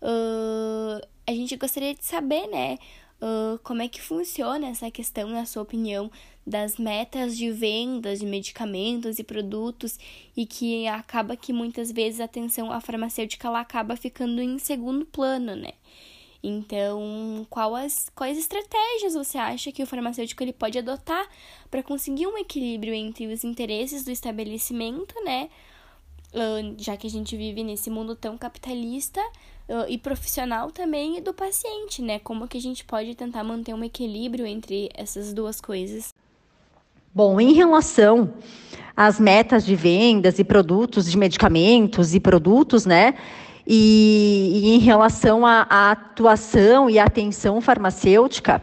uh, 0.00 1.04
a 1.26 1.32
gente 1.32 1.56
gostaria 1.56 1.94
de 1.94 2.04
saber, 2.04 2.46
né, 2.48 2.78
uh, 3.20 3.58
como 3.64 3.82
é 3.82 3.88
que 3.88 4.00
funciona 4.00 4.68
essa 4.68 4.90
questão, 4.90 5.28
na 5.28 5.44
sua 5.44 5.62
opinião, 5.62 6.10
das 6.46 6.76
metas 6.76 7.36
de 7.36 7.50
vendas 7.50 8.20
de 8.20 8.26
medicamentos 8.26 9.18
e 9.18 9.24
produtos 9.24 9.98
e 10.36 10.46
que 10.46 10.86
acaba 10.86 11.36
que 11.36 11.52
muitas 11.52 11.90
vezes 11.90 12.20
a 12.20 12.24
atenção 12.24 12.70
à 12.70 12.80
farmacêutica 12.80 13.48
ela 13.48 13.60
acaba 13.60 13.96
ficando 13.96 14.40
em 14.40 14.58
segundo 14.58 15.04
plano, 15.04 15.56
né? 15.56 15.72
Então, 16.42 17.44
quais, 17.50 18.08
quais 18.14 18.38
estratégias 18.38 19.14
você 19.14 19.36
acha 19.36 19.72
que 19.72 19.82
o 19.82 19.86
farmacêutico 19.86 20.40
ele 20.44 20.52
pode 20.52 20.78
adotar 20.78 21.28
para 21.68 21.82
conseguir 21.82 22.28
um 22.28 22.38
equilíbrio 22.38 22.94
entre 22.94 23.26
os 23.26 23.42
interesses 23.42 24.04
do 24.04 24.12
estabelecimento, 24.12 25.14
né? 25.24 25.50
Já 26.78 26.96
que 26.96 27.08
a 27.08 27.10
gente 27.10 27.36
vive 27.36 27.64
nesse 27.64 27.90
mundo 27.90 28.14
tão 28.14 28.38
capitalista 28.38 29.20
e 29.88 29.98
profissional 29.98 30.70
também 30.70 31.16
e 31.16 31.20
do 31.20 31.34
paciente, 31.34 32.00
né? 32.00 32.20
Como 32.20 32.46
que 32.46 32.58
a 32.58 32.60
gente 32.60 32.84
pode 32.84 33.16
tentar 33.16 33.42
manter 33.42 33.74
um 33.74 33.82
equilíbrio 33.82 34.46
entre 34.46 34.88
essas 34.94 35.32
duas 35.34 35.60
coisas? 35.60 36.14
Bom, 37.16 37.40
em 37.40 37.54
relação 37.54 38.34
às 38.94 39.18
metas 39.18 39.64
de 39.64 39.74
vendas 39.74 40.38
e 40.38 40.44
produtos 40.44 41.10
de 41.10 41.16
medicamentos 41.16 42.14
e 42.14 42.20
produtos, 42.20 42.84
né? 42.84 43.14
E, 43.66 44.50
e 44.52 44.74
em 44.74 44.78
relação 44.80 45.46
à, 45.46 45.62
atuação 45.92 46.90
e 46.90 46.98
atenção 46.98 47.58
farmacêutica, 47.62 48.62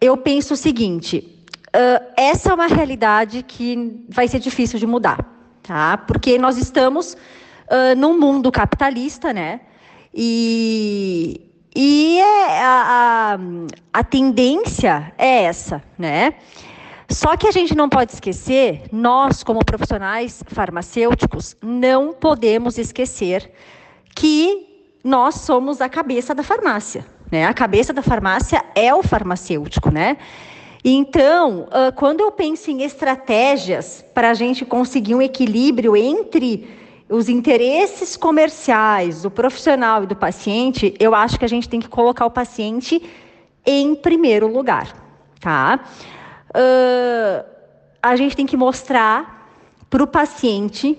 eu 0.00 0.16
penso 0.16 0.54
o 0.54 0.56
seguinte: 0.56 1.46
uh, 1.68 2.04
essa 2.16 2.50
é 2.50 2.54
uma 2.54 2.66
realidade 2.66 3.44
que 3.44 4.04
vai 4.08 4.26
ser 4.26 4.40
difícil 4.40 4.80
de 4.80 4.84
mudar, 4.84 5.24
tá? 5.62 5.98
Porque 5.98 6.36
nós 6.36 6.58
estamos 6.58 7.12
uh, 7.12 7.96
num 7.96 8.18
mundo 8.18 8.50
capitalista, 8.50 9.32
né? 9.32 9.60
E, 10.12 11.42
e 11.76 12.18
é 12.18 12.60
a, 12.60 13.38
a, 13.94 14.00
a 14.00 14.02
tendência 14.02 15.12
é 15.16 15.44
essa, 15.44 15.80
né? 15.96 16.34
Só 17.10 17.36
que 17.36 17.46
a 17.46 17.50
gente 17.50 17.74
não 17.74 17.88
pode 17.88 18.12
esquecer, 18.12 18.82
nós, 18.92 19.42
como 19.42 19.64
profissionais 19.64 20.42
farmacêuticos, 20.46 21.56
não 21.62 22.12
podemos 22.12 22.76
esquecer 22.76 23.50
que 24.14 24.84
nós 25.02 25.36
somos 25.36 25.80
a 25.80 25.88
cabeça 25.88 26.34
da 26.34 26.42
farmácia. 26.42 27.06
Né? 27.30 27.46
A 27.46 27.54
cabeça 27.54 27.92
da 27.92 28.02
farmácia 28.02 28.62
é 28.74 28.94
o 28.94 29.02
farmacêutico, 29.02 29.90
né? 29.90 30.18
Então, 30.84 31.68
quando 31.96 32.20
eu 32.20 32.30
penso 32.30 32.70
em 32.70 32.82
estratégias 32.82 34.04
para 34.14 34.30
a 34.30 34.34
gente 34.34 34.64
conseguir 34.64 35.14
um 35.14 35.22
equilíbrio 35.22 35.96
entre 35.96 36.68
os 37.08 37.28
interesses 37.28 38.16
comerciais 38.16 39.22
do 39.22 39.30
profissional 39.30 40.04
e 40.04 40.06
do 40.06 40.14
paciente, 40.14 40.94
eu 41.00 41.14
acho 41.14 41.38
que 41.38 41.44
a 41.44 41.48
gente 41.48 41.68
tem 41.68 41.80
que 41.80 41.88
colocar 41.88 42.26
o 42.26 42.30
paciente 42.30 43.02
em 43.66 43.94
primeiro 43.94 44.46
lugar, 44.46 44.94
tá? 45.40 45.80
Uh, 46.50 47.44
a 48.02 48.16
gente 48.16 48.36
tem 48.36 48.46
que 48.46 48.56
mostrar 48.56 49.50
para 49.90 50.02
o 50.02 50.06
paciente 50.06 50.98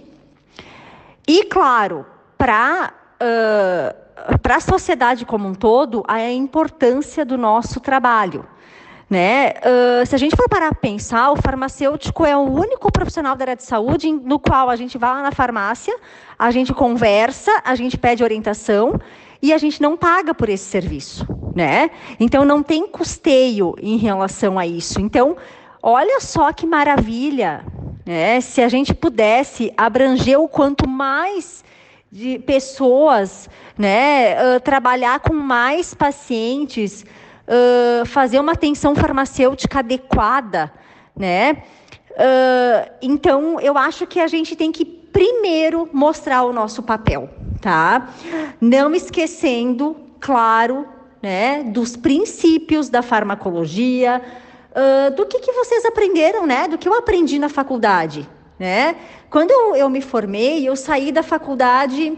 e, 1.27 1.43
claro, 1.45 2.05
para 2.37 2.93
uh, 3.21 4.09
para 4.41 4.57
a 4.57 4.59
sociedade 4.59 5.25
como 5.25 5.47
um 5.47 5.53
todo, 5.53 6.03
a 6.07 6.21
importância 6.29 7.25
do 7.25 7.37
nosso 7.37 7.79
trabalho. 7.79 8.45
Né? 9.09 9.53
Uh, 9.53 10.05
se 10.05 10.13
a 10.13 10.19
gente 10.19 10.35
for 10.35 10.47
parar 10.47 10.67
a 10.67 10.75
pensar, 10.75 11.31
o 11.31 11.35
farmacêutico 11.35 12.25
é 12.25 12.37
o 12.37 12.41
único 12.41 12.91
profissional 12.91 13.35
da 13.35 13.43
área 13.43 13.55
de 13.55 13.63
saúde 13.63 14.11
no 14.11 14.39
qual 14.39 14.69
a 14.69 14.75
gente 14.75 14.99
vai 14.99 15.09
lá 15.09 15.23
na 15.23 15.31
farmácia, 15.31 15.95
a 16.37 16.51
gente 16.51 16.73
conversa, 16.73 17.51
a 17.63 17.73
gente 17.73 17.97
pede 17.97 18.23
orientação 18.23 18.99
e 19.41 19.53
a 19.53 19.57
gente 19.57 19.81
não 19.81 19.95
paga 19.95 20.33
por 20.33 20.49
esse 20.49 20.65
serviço, 20.65 21.25
né? 21.55 21.89
Então 22.19 22.43
não 22.43 22.61
tem 22.61 22.87
custeio 22.87 23.75
em 23.81 23.97
relação 23.97 24.59
a 24.59 24.67
isso. 24.67 24.99
Então, 24.99 25.37
olha 25.81 26.19
só 26.19 26.51
que 26.51 26.65
maravilha, 26.65 27.65
né? 28.05 28.41
Se 28.41 28.61
a 28.61 28.69
gente 28.69 28.93
pudesse 28.93 29.73
abranger 29.77 30.39
o 30.39 30.47
quanto 30.47 30.87
mais 30.87 31.63
de 32.11 32.39
pessoas, 32.39 33.49
né, 33.77 34.35
uh, 34.55 34.59
trabalhar 34.59 35.19
com 35.19 35.33
mais 35.33 35.93
pacientes, 35.93 37.05
uh, 37.47 38.05
fazer 38.05 38.39
uma 38.39 38.53
atenção 38.53 38.95
farmacêutica 38.95 39.79
adequada, 39.79 40.71
né? 41.15 41.63
Uh, 42.11 42.91
então, 43.01 43.59
eu 43.59 43.77
acho 43.77 44.07
que 44.07 44.19
a 44.19 44.27
gente 44.27 44.55
tem 44.55 44.71
que 44.71 44.83
primeiro 44.83 45.89
mostrar 45.93 46.43
o 46.43 46.51
nosso 46.51 46.83
papel, 46.83 47.29
tá? 47.59 48.09
Não 48.59 48.93
esquecendo, 48.93 49.95
claro, 50.19 50.87
né, 51.21 51.63
dos 51.63 51.95
princípios 51.95 52.89
da 52.89 53.01
farmacologia, 53.01 54.21
uh, 54.71 55.15
do 55.15 55.25
que, 55.25 55.39
que 55.39 55.51
vocês 55.51 55.85
aprenderam, 55.85 56.45
né? 56.45 56.67
Do 56.67 56.77
que 56.77 56.87
eu 56.87 56.93
aprendi 56.93 57.37
na 57.37 57.49
faculdade, 57.49 58.27
né? 58.57 58.95
Quando 59.29 59.51
eu, 59.51 59.75
eu 59.75 59.89
me 59.89 60.01
formei, 60.01 60.67
eu 60.67 60.75
saí 60.75 61.11
da 61.11 61.21
faculdade 61.21 62.17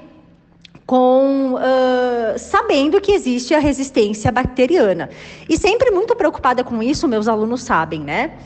com 0.85 1.55
uh, 1.55 2.37
sabendo 2.37 2.99
que 2.99 3.11
existe 3.11 3.53
a 3.53 3.59
resistência 3.59 4.31
bacteriana. 4.31 5.09
E 5.49 5.57
sempre 5.57 5.89
muito 5.89 6.15
preocupada 6.15 6.63
com 6.63 6.83
isso, 6.83 7.07
meus 7.07 7.27
alunos 7.27 7.63
sabem, 7.63 8.01
né? 8.01 8.37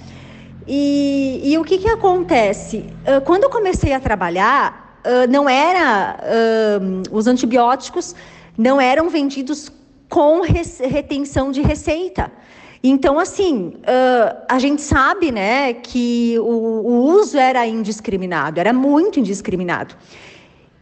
E, 0.67 1.41
e 1.43 1.57
o 1.57 1.63
que, 1.63 1.77
que 1.77 1.87
acontece? 1.87 2.85
Quando 3.23 3.43
eu 3.43 3.51
comecei 3.51 3.93
a 3.93 3.99
trabalhar, 3.99 4.84
uh, 5.05 5.31
não 5.31 5.47
era 5.47 6.17
os 7.11 7.27
antibióticos 7.27 8.15
não 8.57 8.79
eram 8.79 9.09
vendidos 9.09 9.71
com 10.09 10.41
retenção 10.41 11.51
de 11.51 11.61
receita. 11.61 12.31
Então, 12.81 13.19
assim, 13.19 13.73
a 14.47 14.59
gente 14.59 14.81
sabe, 14.81 15.31
né, 15.31 15.73
que 15.73 16.35
o, 16.39 16.43
o 16.43 17.03
uso 17.03 17.37
era 17.37 17.65
indiscriminado, 17.65 18.59
era 18.59 18.71
muito 18.71 19.19
indiscriminado. 19.19 19.95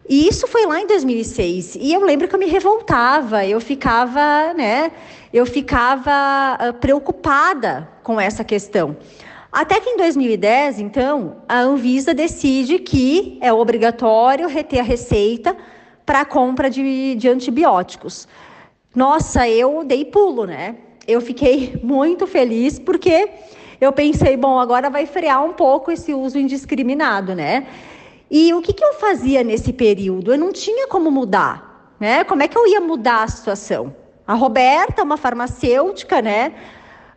E 0.08 0.28
isso 0.28 0.46
foi 0.48 0.66
lá 0.66 0.82
em 0.82 0.88
2006. 0.88 1.76
E 1.76 1.94
eu 1.94 2.04
lembro 2.04 2.28
que 2.28 2.36
eu 2.36 2.40
me 2.40 2.46
revoltava, 2.46 3.46
eu 3.46 3.60
ficava, 3.62 4.54
né, 4.54 4.92
eu 5.34 5.46
ficava 5.46 6.58
uh, 6.60 6.74
preocupada 6.74 7.88
com 8.04 8.20
essa 8.20 8.44
questão. 8.44 8.98
Até 9.54 9.80
que 9.80 9.88
em 9.88 9.98
2010, 9.98 10.80
então, 10.80 11.44
a 11.48 11.60
Anvisa 11.60 12.12
decide 12.12 12.80
que 12.80 13.38
é 13.40 13.54
obrigatório 13.54 14.48
reter 14.48 14.80
a 14.80 14.84
receita 14.84 15.56
para 16.04 16.22
a 16.22 16.26
compra 16.26 16.72
de, 16.72 17.14
de 17.14 17.30
antibióticos. 17.30 18.28
Nossa, 18.96 19.48
eu 19.48 19.84
dei 19.84 20.06
pulo, 20.06 20.46
né? 20.46 20.78
Eu 21.08 21.22
fiquei 21.22 21.80
muito 21.86 22.26
feliz 22.26 22.80
porque 22.80 23.30
eu 23.80 23.94
pensei, 23.94 24.36
bom, 24.36 24.58
agora 24.58 24.90
vai 24.90 25.06
frear 25.06 25.46
um 25.46 25.54
pouco 25.54 25.92
esse 25.92 26.16
uso 26.16 26.40
indiscriminado, 26.40 27.36
né? 27.36 27.68
E 28.32 28.52
o 28.56 28.62
que, 28.62 28.74
que 28.74 28.84
eu 28.84 28.96
fazia 28.96 29.44
nesse 29.44 29.72
período? 29.72 30.34
Eu 30.34 30.40
não 30.40 30.52
tinha 30.52 30.88
como 30.88 31.12
mudar, 31.12 31.94
né? 32.00 32.24
Como 32.24 32.42
é 32.42 32.48
que 32.48 32.58
eu 32.58 32.68
ia 32.68 32.82
mudar 32.82 33.22
a 33.22 33.28
situação? 33.28 33.96
A 34.26 34.34
Roberta, 34.34 35.04
uma 35.04 35.16
farmacêutica, 35.16 36.24
né? 36.24 36.54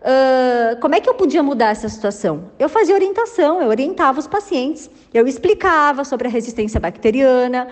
Uh, 0.07 0.81
como 0.81 0.95
é 0.95 1.01
que 1.01 1.11
eu 1.11 1.15
podia 1.15 1.43
mudar 1.43 1.71
essa 1.71 1.89
situação? 1.89 2.53
Eu 2.61 2.69
fazia 2.69 2.95
orientação, 2.95 3.61
eu 3.61 3.69
orientava 3.69 4.21
os 4.21 4.29
pacientes, 4.29 4.89
eu 5.13 5.27
explicava 5.27 6.05
sobre 6.05 6.29
a 6.29 6.31
resistência 6.31 6.79
bacteriana, 6.79 7.67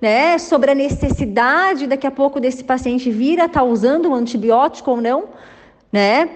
né, 0.00 0.38
sobre 0.38 0.70
a 0.70 0.74
necessidade 0.74 1.88
daqui 1.88 2.06
a 2.06 2.10
pouco 2.12 2.38
desse 2.38 2.62
paciente 2.62 3.10
vir 3.10 3.40
a 3.40 3.46
estar 3.46 3.60
tá 3.60 3.66
usando 3.66 4.08
um 4.08 4.14
antibiótico 4.14 4.92
ou 4.92 5.00
não, 5.00 5.30
né? 5.92 6.30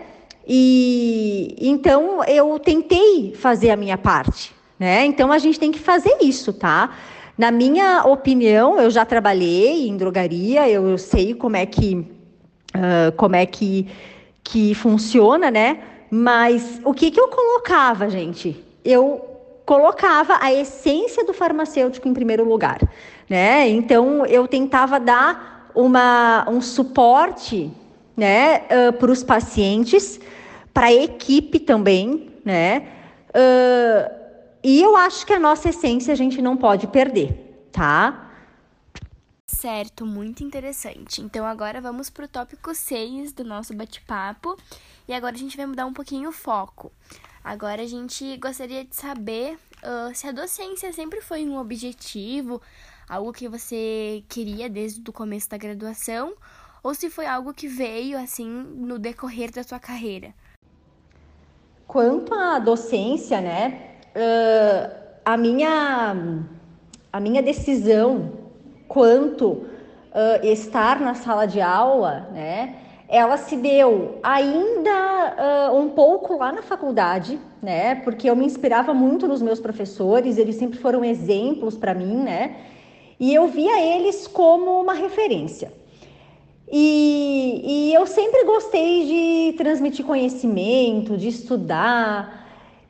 E 0.45 1.55
então 1.61 2.25
eu 2.25 2.59
tentei 2.59 3.33
fazer 3.37 3.71
a 3.71 3.77
minha 3.77 3.97
parte, 3.97 4.53
né? 4.77 5.07
Então 5.07 5.31
a 5.31 5.38
gente 5.38 5.61
tem 5.61 5.71
que 5.71 5.79
fazer 5.79 6.19
isso, 6.21 6.53
tá? 6.53 6.97
Na 7.38 7.53
minha 7.53 8.05
opinião, 8.05 8.81
eu 8.81 8.90
já 8.90 9.05
trabalhei 9.05 9.88
em 9.88 9.97
drogaria, 9.97 10.69
eu, 10.69 10.99
sei 10.99 11.33
como 11.33 11.57
é 11.57 11.64
que 11.64 12.07
uh, 12.75 13.12
como 13.17 13.37
é 13.37 13.47
que, 13.47 13.87
que 14.44 14.74
funciona, 14.74 15.50
né? 15.50 15.78
Mas 16.11 16.80
o 16.85 16.92
que, 16.92 17.11
que 17.11 17.18
eu 17.18 17.28
colocava, 17.28 18.09
gente? 18.09 18.62
Eu 18.85 19.24
colocava 19.64 20.38
a 20.40 20.52
essência 20.52 21.24
do 21.24 21.33
farmacêutico 21.33 22.07
em 22.07 22.12
primeiro 22.12 22.44
lugar, 22.44 22.78
né? 23.28 23.66
Então 23.68 24.26
eu 24.26 24.46
tentava 24.46 25.00
dar 25.00 25.70
uma, 25.74 26.46
um 26.48 26.61
suporte, 26.61 27.72
né, 28.16 28.59
uh, 28.59 28.92
para 28.92 29.11
os 29.11 29.24
pacientes, 29.24 30.20
para 30.72 30.87
a 30.87 30.92
equipe 30.92 31.59
também, 31.59 32.30
né? 32.44 32.87
Uh, 33.30 34.11
e 34.62 34.80
eu 34.80 34.96
acho 34.96 35.26
que 35.26 35.33
a 35.33 35.38
nossa 35.38 35.70
essência 35.70 36.12
a 36.12 36.16
gente 36.16 36.40
não 36.40 36.57
pode 36.57 36.87
perder, 36.87 37.66
tá? 37.72 38.24
Certo, 39.64 40.05
muito 40.05 40.44
interessante. 40.44 41.22
Então 41.22 41.46
agora 41.46 41.81
vamos 41.81 42.11
para 42.11 42.27
o 42.27 42.29
tópico 42.29 42.74
6 42.74 43.33
do 43.33 43.44
nosso 43.44 43.72
bate-papo. 43.72 44.59
E 45.09 45.14
agora 45.14 45.35
a 45.35 45.38
gente 45.38 45.57
vai 45.57 45.64
mudar 45.64 45.87
um 45.87 45.92
pouquinho 45.94 46.29
o 46.29 46.33
foco. 46.33 46.92
Agora 47.42 47.81
a 47.81 47.87
gente 47.87 48.37
gostaria 48.37 48.85
de 48.85 48.94
saber 48.94 49.55
uh, 49.83 50.14
se 50.14 50.27
a 50.27 50.33
docência 50.33 50.92
sempre 50.92 51.22
foi 51.22 51.46
um 51.46 51.57
objetivo, 51.59 52.61
algo 53.09 53.33
que 53.33 53.48
você 53.48 54.22
queria 54.29 54.68
desde 54.68 55.00
o 55.00 55.14
começo 55.14 55.48
da 55.48 55.57
graduação, 55.57 56.35
ou 56.83 56.94
se 56.94 57.09
foi 57.09 57.24
algo 57.24 57.55
que 57.55 57.66
veio 57.66 58.18
assim 58.18 58.46
no 58.46 58.98
decorrer 58.98 59.50
da 59.50 59.62
sua 59.62 59.81
carreira. 59.81 60.35
Quanto 61.87 62.35
à 62.35 62.59
docência, 62.59 63.40
né? 63.40 63.96
uh, 64.14 64.94
a, 65.24 65.38
minha, 65.38 66.44
a 67.11 67.18
minha 67.18 67.42
decisão 67.42 68.43
quanto 68.88 69.47
uh, 69.47 69.66
estar 70.44 71.01
na 71.01 71.14
sala 71.14 71.47
de 71.47 71.61
aula, 71.61 72.29
né, 72.33 72.77
ela 73.09 73.37
se 73.37 73.57
deu 73.57 74.18
ainda 74.23 75.70
uh, 75.70 75.79
um 75.79 75.90
pouco 75.90 76.37
lá 76.37 76.53
na 76.53 76.62
faculdade, 76.62 77.38
né, 77.62 77.97
porque 77.97 78.29
eu 78.29 78.37
me 78.37 78.44
inspirava 78.44 78.94
muito 78.94 79.29
nos 79.29 79.42
meus 79.42 79.61
professores, 79.61 80.38
eles 80.38 80.57
sempre 80.57 80.79
foram 80.79 81.05
exemplos 81.05 81.77
para 81.77 81.94
mim, 81.94 82.16
né, 82.16 82.57
e 83.18 83.33
eu 83.35 83.47
via 83.49 83.81
eles 83.81 84.27
como 84.27 84.81
uma 84.81 84.94
referência. 84.94 85.73
E, 86.70 87.61
e 87.90 87.94
eu 87.94 88.07
sempre 88.07 88.44
gostei 88.44 89.07
de 89.53 89.57
transmitir 89.57 90.05
conhecimento, 90.05 91.16
de 91.16 91.29
estudar, 91.29 92.43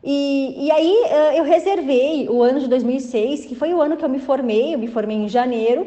e, 0.04 0.66
e 0.66 0.70
aí 0.70 0.94
eu 1.36 1.44
reservei 1.44 2.28
o 2.28 2.42
ano 2.42 2.60
de 2.60 2.68
2006, 2.68 3.46
que 3.46 3.54
foi 3.54 3.72
o 3.72 3.80
ano 3.80 3.96
que 3.96 4.04
eu 4.04 4.08
me 4.08 4.18
formei, 4.18 4.74
eu 4.74 4.78
me 4.78 4.86
formei 4.86 5.16
em 5.16 5.28
janeiro, 5.28 5.86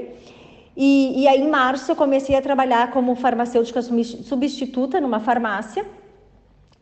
e, 0.75 1.21
e 1.21 1.27
aí 1.27 1.41
em 1.41 1.47
março 1.49 1.91
eu 1.91 1.95
comecei 1.95 2.36
a 2.36 2.41
trabalhar 2.41 2.91
como 2.91 3.15
farmacêutica 3.15 3.82
substituta 3.82 4.99
numa 4.99 5.19
farmácia, 5.19 5.86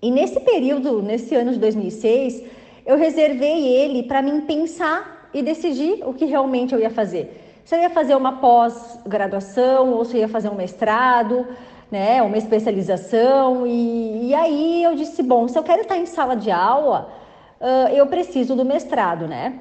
E 0.02 0.12
nesse 0.12 0.40
período, 0.40 1.02
nesse 1.02 1.34
ano 1.36 1.52
de 1.52 1.60
2006, 1.60 2.44
eu 2.86 2.96
reservei 2.98 3.68
ele 3.68 4.04
para 4.04 4.22
mim 4.22 4.42
pensar 4.42 5.30
e 5.34 5.42
decidir 5.42 6.04
o 6.06 6.14
que 6.14 6.26
realmente 6.26 6.74
eu 6.74 6.80
ia 6.80 6.90
fazer. 6.90 7.24
Se 7.66 7.76
eu 7.76 7.80
ia 7.82 7.90
fazer 7.90 8.16
uma 8.16 8.34
pós-graduação 8.34 9.94
ou 9.94 10.06
se 10.06 10.16
eu 10.16 10.22
ia 10.22 10.28
fazer 10.28 10.50
um 10.50 10.56
mestrado, 10.56 11.48
né, 11.90 12.22
uma 12.22 12.38
especialização. 12.38 13.66
E, 13.66 14.28
e 14.30 14.36
aí 14.36 14.84
eu 14.84 14.94
disse, 14.96 15.24
bom, 15.24 15.48
se 15.48 15.58
eu 15.58 15.64
quero 15.64 15.82
estar 15.82 15.98
em 15.98 16.06
sala 16.06 16.36
de 16.36 16.52
aula, 16.52 17.12
uh, 17.60 17.94
eu 17.94 18.08
preciso 18.08 18.56
do 18.56 18.66
mestrado, 18.66 19.28
né? 19.28 19.60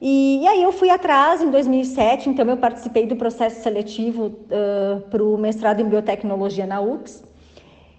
E, 0.00 0.42
e, 0.42 0.46
aí 0.46 0.62
eu 0.62 0.72
fui 0.72 0.90
atrás 0.90 1.40
em 1.40 1.50
2007, 1.50 2.28
então 2.28 2.46
eu 2.46 2.56
participei 2.56 3.06
do 3.06 3.16
processo 3.16 3.62
seletivo 3.62 4.26
uh, 4.26 5.00
para 5.08 5.22
o 5.22 5.38
mestrado 5.38 5.80
em 5.80 5.88
biotecnologia 5.88 6.66
na 6.66 6.80
UX 6.80 7.24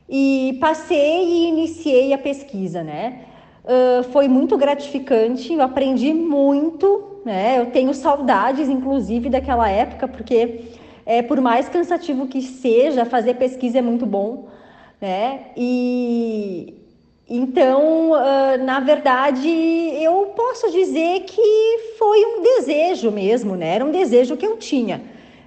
e 0.08 0.58
passei 0.62 1.24
e 1.24 1.48
iniciei 1.48 2.14
a 2.14 2.18
pesquisa, 2.18 2.84
né? 2.84 3.22
Uh, 3.64 4.04
foi 4.12 4.28
muito 4.28 4.56
gratificante, 4.56 5.52
eu 5.52 5.62
aprendi 5.62 6.14
muito, 6.14 7.22
né? 7.26 7.60
Eu 7.60 7.72
tenho 7.72 7.92
saudades, 7.94 8.70
inclusive, 8.70 9.30
daquela 9.30 9.68
época, 9.68 10.08
porque 10.08 10.66
é, 11.06 11.24
por 11.24 11.42
mais 11.42 11.68
cansativo 11.68 12.28
que 12.28 12.42
seja, 12.42 13.06
fazer 13.06 13.36
pesquisa 13.36 13.80
é 13.80 13.82
muito 13.82 14.06
bom, 14.06 14.48
né? 15.02 15.48
E 15.58 16.85
então, 17.30 18.12
na 18.64 18.80
verdade, 18.80 19.50
eu 20.02 20.34
posso 20.36 20.72
dizer 20.72 21.22
que 21.22 21.96
foi 21.98 22.24
um 22.26 22.42
desejo 22.42 23.12
mesmo, 23.12 23.56
né? 23.56 23.76
Era 23.76 23.86
um 23.86 23.92
desejo 23.92 24.38
que 24.38 24.46
eu 24.46 24.58
tinha, 24.58 25.02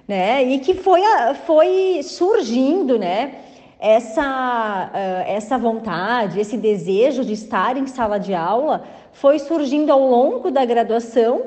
né? 0.07 0.43
E 0.43 0.59
que 0.59 0.73
foi, 0.73 1.01
foi 1.45 2.01
surgindo, 2.03 2.99
né? 2.99 3.39
essa, 3.79 4.91
essa 5.25 5.57
vontade, 5.57 6.39
esse 6.39 6.57
desejo 6.57 7.23
de 7.23 7.31
estar 7.33 7.77
em 7.77 7.87
sala 7.87 8.19
de 8.19 8.33
aula 8.33 8.83
foi 9.13 9.39
surgindo 9.39 9.89
ao 9.89 10.01
longo 10.01 10.51
da 10.51 10.65
graduação. 10.65 11.43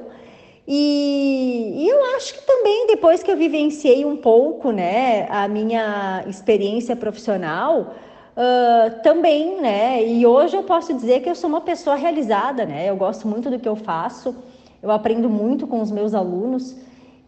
E, 0.67 1.75
e, 1.77 1.89
eu 1.89 2.17
acho 2.17 2.35
que 2.35 2.47
também 2.47 2.87
depois 2.87 3.23
que 3.23 3.31
eu 3.31 3.37
vivenciei 3.37 4.05
um 4.05 4.17
pouco 4.17 4.71
né, 4.71 5.27
a 5.29 5.47
minha 5.47 6.25
experiência 6.27 6.97
profissional, 6.97 7.95
uh, 8.37 9.03
também, 9.03 9.61
né? 9.61 10.07
E 10.07 10.27
hoje 10.27 10.57
eu 10.57 10.63
posso 10.63 10.93
dizer 10.95 11.21
que 11.21 11.29
eu 11.29 11.35
sou 11.35 11.49
uma 11.49 11.61
pessoa 11.61 11.97
realizada, 11.97 12.65
né? 12.65 12.89
Eu 12.89 12.97
gosto 12.97 13.27
muito 13.27 13.51
do 13.51 13.59
que 13.59 13.69
eu 13.69 13.77
faço, 13.77 14.35
eu 14.83 14.91
aprendo 14.91 15.29
muito 15.29 15.67
com 15.67 15.81
os 15.81 15.91
meus 15.91 16.15
alunos 16.15 16.77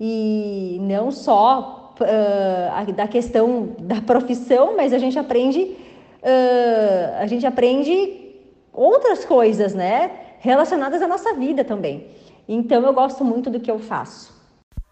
e 0.00 0.78
não 0.80 1.10
só 1.10 1.94
uh, 2.00 2.92
da 2.92 3.06
questão 3.06 3.74
da 3.80 4.00
profissão, 4.00 4.76
mas 4.76 4.92
a 4.92 4.98
gente 4.98 5.18
aprende, 5.18 5.60
uh, 5.62 7.20
a 7.20 7.26
gente 7.26 7.46
aprende 7.46 8.34
outras 8.72 9.24
coisas, 9.24 9.74
né? 9.74 10.10
Relacionadas 10.40 11.00
à 11.00 11.08
nossa 11.08 11.34
vida 11.34 11.64
também. 11.64 12.06
Então 12.46 12.82
eu 12.84 12.92
gosto 12.92 13.24
muito 13.24 13.48
do 13.48 13.58
que 13.58 13.70
eu 13.70 13.78
faço. 13.78 14.34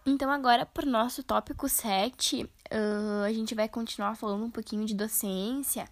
Então 0.05 0.29
agora 0.29 0.67
o 0.83 0.85
nosso 0.85 1.23
tópico 1.23 1.69
7, 1.69 2.49
uh, 2.73 3.23
a 3.23 3.31
gente 3.31 3.53
vai 3.53 3.69
continuar 3.69 4.15
falando 4.15 4.45
um 4.45 4.49
pouquinho 4.49 4.85
de 4.85 4.95
docência. 4.95 5.87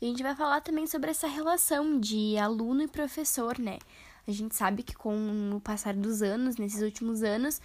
E 0.00 0.06
a 0.06 0.08
gente 0.08 0.22
vai 0.22 0.34
falar 0.34 0.60
também 0.60 0.86
sobre 0.86 1.10
essa 1.10 1.26
relação 1.26 1.98
de 1.98 2.36
aluno 2.38 2.82
e 2.82 2.88
professor, 2.88 3.58
né? 3.58 3.78
A 4.26 4.30
gente 4.30 4.54
sabe 4.54 4.82
que 4.82 4.94
com 4.94 5.56
o 5.56 5.60
passar 5.60 5.94
dos 5.94 6.22
anos, 6.22 6.56
nesses 6.56 6.82
últimos 6.82 7.22
anos, 7.22 7.60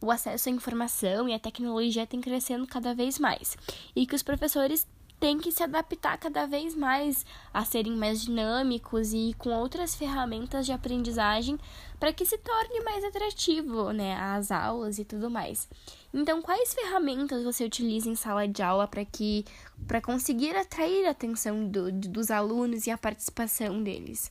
o 0.00 0.10
acesso 0.10 0.48
à 0.48 0.52
informação 0.52 1.28
e 1.28 1.34
a 1.34 1.38
tecnologia 1.38 2.06
tem 2.06 2.20
crescendo 2.20 2.66
cada 2.66 2.94
vez 2.94 3.18
mais 3.18 3.56
e 3.94 4.06
que 4.06 4.14
os 4.14 4.22
professores 4.22 4.86
têm 5.18 5.38
que 5.38 5.50
se 5.50 5.62
adaptar 5.62 6.18
cada 6.18 6.46
vez 6.46 6.74
mais 6.74 7.24
a 7.52 7.64
serem 7.64 7.96
mais 7.96 8.20
dinâmicos 8.22 9.12
e 9.12 9.34
com 9.38 9.50
outras 9.50 9.94
ferramentas 9.94 10.66
de 10.66 10.72
aprendizagem 10.72 11.58
para 11.98 12.12
que 12.12 12.26
se 12.26 12.36
torne 12.38 12.80
mais 12.84 13.02
atrativo, 13.04 13.90
né, 13.92 14.16
as 14.20 14.50
aulas 14.50 14.98
e 14.98 15.04
tudo 15.04 15.30
mais. 15.30 15.68
Então, 16.12 16.42
quais 16.42 16.74
ferramentas 16.74 17.42
você 17.42 17.64
utiliza 17.64 18.08
em 18.08 18.14
sala 18.14 18.46
de 18.46 18.62
aula 18.62 18.86
para 18.86 19.04
que 19.04 19.44
para 19.86 20.00
conseguir 20.00 20.54
atrair 20.56 21.06
a 21.06 21.10
atenção 21.10 21.66
do, 21.66 21.90
dos 21.90 22.30
alunos 22.30 22.86
e 22.86 22.90
a 22.90 22.98
participação 22.98 23.82
deles? 23.82 24.30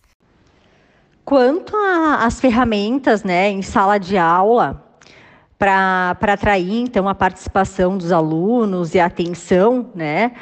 Quanto 1.24 1.76
às 1.76 2.40
ferramentas, 2.40 3.24
né, 3.24 3.50
em 3.50 3.64
sala 3.64 3.98
de 3.98 4.16
aula, 4.16 4.86
para 5.58 6.12
atrair 6.22 6.82
então 6.82 7.08
a 7.08 7.16
participação 7.16 7.98
dos 7.98 8.12
alunos 8.12 8.94
e 8.94 9.00
a 9.00 9.06
atenção, 9.06 9.90
né? 9.96 10.34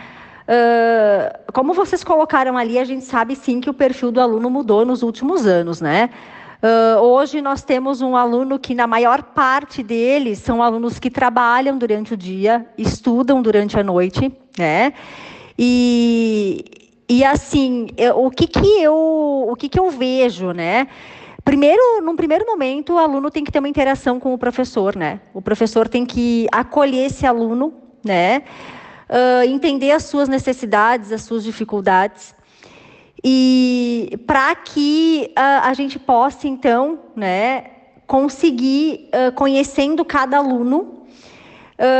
Uh, 0.43 1.51
como 1.53 1.73
vocês 1.73 2.03
colocaram 2.03 2.57
ali, 2.57 2.77
a 2.77 2.83
gente 2.83 3.05
sabe 3.05 3.35
sim 3.35 3.61
que 3.61 3.69
o 3.69 3.73
perfil 3.73 4.11
do 4.11 4.19
aluno 4.19 4.49
mudou 4.49 4.85
nos 4.85 5.01
últimos 5.01 5.45
anos, 5.45 5.79
né? 5.79 6.09
Uh, 6.63 6.99
hoje 7.01 7.41
nós 7.41 7.61
temos 7.61 8.01
um 8.01 8.15
aluno 8.15 8.57
que, 8.57 8.73
na 8.73 8.87
maior 8.87 9.21
parte 9.21 9.83
deles, 9.83 10.39
são 10.39 10.63
alunos 10.63 10.99
que 10.99 11.09
trabalham 11.09 11.77
durante 11.77 12.13
o 12.13 12.17
dia, 12.17 12.65
estudam 12.77 13.41
durante 13.41 13.77
a 13.77 13.83
noite, 13.83 14.31
né? 14.57 14.93
E, 15.57 16.63
e 17.09 17.23
assim, 17.23 17.87
eu, 17.97 18.25
o 18.25 18.31
que 18.31 18.47
que 18.47 18.81
eu, 18.81 18.95
o 19.49 19.55
que 19.55 19.67
que 19.69 19.79
eu 19.79 19.89
vejo, 19.89 20.51
né? 20.51 20.87
Primeiro, 21.43 22.01
num 22.01 22.15
primeiro 22.15 22.45
momento, 22.45 22.93
o 22.93 22.97
aluno 22.97 23.29
tem 23.29 23.43
que 23.43 23.51
ter 23.51 23.59
uma 23.59 23.67
interação 23.67 24.17
com 24.17 24.33
o 24.33 24.37
professor, 24.37 24.95
né? 24.95 25.19
O 25.33 25.41
professor 25.41 25.89
tem 25.89 26.05
que 26.05 26.47
acolher 26.51 27.07
esse 27.07 27.25
aluno, 27.25 27.73
né? 28.03 28.43
Uh, 29.13 29.43
entender 29.45 29.91
as 29.91 30.05
suas 30.05 30.27
necessidades, 30.27 31.11
as 31.11 31.21
suas 31.21 31.43
dificuldades. 31.43 32.33
E 33.23 34.19
para 34.25 34.55
que 34.55 35.31
uh, 35.37 35.67
a 35.69 35.73
gente 35.75 35.99
possa, 35.99 36.47
então, 36.47 36.97
né, 37.15 37.65
conseguir, 38.07 39.11
uh, 39.13 39.31
conhecendo 39.33 40.03
cada 40.03 40.37
aluno, 40.37 41.03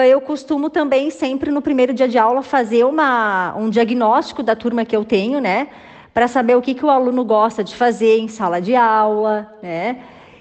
eu 0.09 0.21
costumo 0.21 0.69
também, 0.69 1.09
sempre 1.09 1.51
no 1.51 1.61
primeiro 1.61 1.93
dia 1.93 2.07
de 2.07 2.17
aula, 2.17 2.41
fazer 2.41 2.85
uma, 2.85 3.53
um 3.57 3.69
diagnóstico 3.69 4.41
da 4.41 4.55
turma 4.55 4.85
que 4.85 4.95
eu 4.95 5.03
tenho, 5.03 5.41
né? 5.41 5.67
para 6.13 6.27
saber 6.27 6.55
o 6.55 6.61
que, 6.61 6.73
que 6.73 6.85
o 6.85 6.89
aluno 6.89 7.25
gosta 7.25 7.63
de 7.63 7.75
fazer 7.75 8.19
em 8.19 8.27
sala 8.27 8.61
de 8.61 8.75
aula, 8.75 9.51
né? 9.63 9.97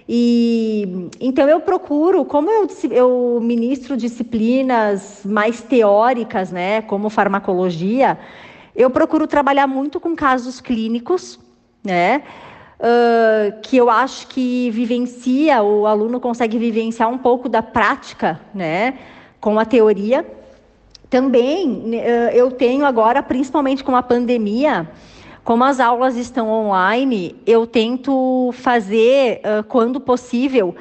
E 0.08 1.08
então 1.20 1.48
eu 1.48 1.60
procuro, 1.60 2.24
como 2.24 2.50
eu, 2.50 2.68
eu 2.90 3.40
ministro 3.40 3.96
disciplinas 3.96 5.22
mais 5.24 5.62
teóricas, 5.62 6.50
né, 6.50 6.82
como 6.82 7.08
farmacologia, 7.08 8.18
eu 8.74 8.90
procuro 8.90 9.26
trabalhar 9.26 9.66
muito 9.66 10.00
com 10.00 10.16
casos 10.16 10.60
clínicos, 10.60 11.38
né? 11.84 12.22
Uh, 12.80 13.60
que 13.62 13.76
eu 13.76 13.88
acho 13.88 14.26
que 14.26 14.68
vivencia, 14.70 15.62
o 15.62 15.86
aluno 15.86 16.18
consegue 16.18 16.58
vivenciar 16.58 17.08
um 17.08 17.18
pouco 17.18 17.48
da 17.48 17.62
prática, 17.62 18.40
né, 18.52 18.98
com 19.40 19.56
a 19.56 19.64
teoria. 19.64 20.26
Também 21.08 21.68
uh, 21.68 22.34
eu 22.34 22.50
tenho 22.50 22.84
agora, 22.84 23.22
principalmente 23.22 23.84
com 23.84 23.94
a 23.94 24.02
pandemia, 24.02 24.90
como 25.44 25.64
as 25.64 25.80
aulas 25.80 26.16
estão 26.16 26.48
online, 26.48 27.34
eu 27.44 27.66
tento 27.66 28.50
fazer, 28.52 29.40
uh, 29.40 29.64
quando 29.64 30.00
possível, 30.00 30.74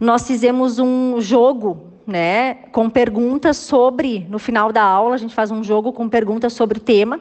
nós 0.00 0.26
fizemos 0.26 0.78
um 0.78 1.20
jogo, 1.20 1.84
né, 2.06 2.54
com 2.72 2.90
perguntas 2.90 3.56
sobre, 3.56 4.26
no 4.28 4.38
final 4.38 4.72
da 4.72 4.82
aula, 4.82 5.14
a 5.14 5.18
gente 5.18 5.34
faz 5.34 5.50
um 5.50 5.62
jogo 5.62 5.92
com 5.92 6.08
perguntas 6.08 6.52
sobre 6.52 6.78
o 6.78 6.80
tema 6.80 7.20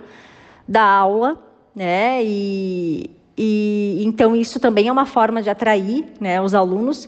da 0.67 0.83
aula, 0.83 1.37
né, 1.75 2.23
e, 2.23 3.11
e 3.37 4.01
então 4.03 4.35
isso 4.35 4.59
também 4.59 4.87
é 4.87 4.91
uma 4.91 5.05
forma 5.05 5.43
de 5.43 5.49
atrair, 5.49 6.05
né, 6.19 6.41
os 6.41 6.55
alunos. 6.55 7.07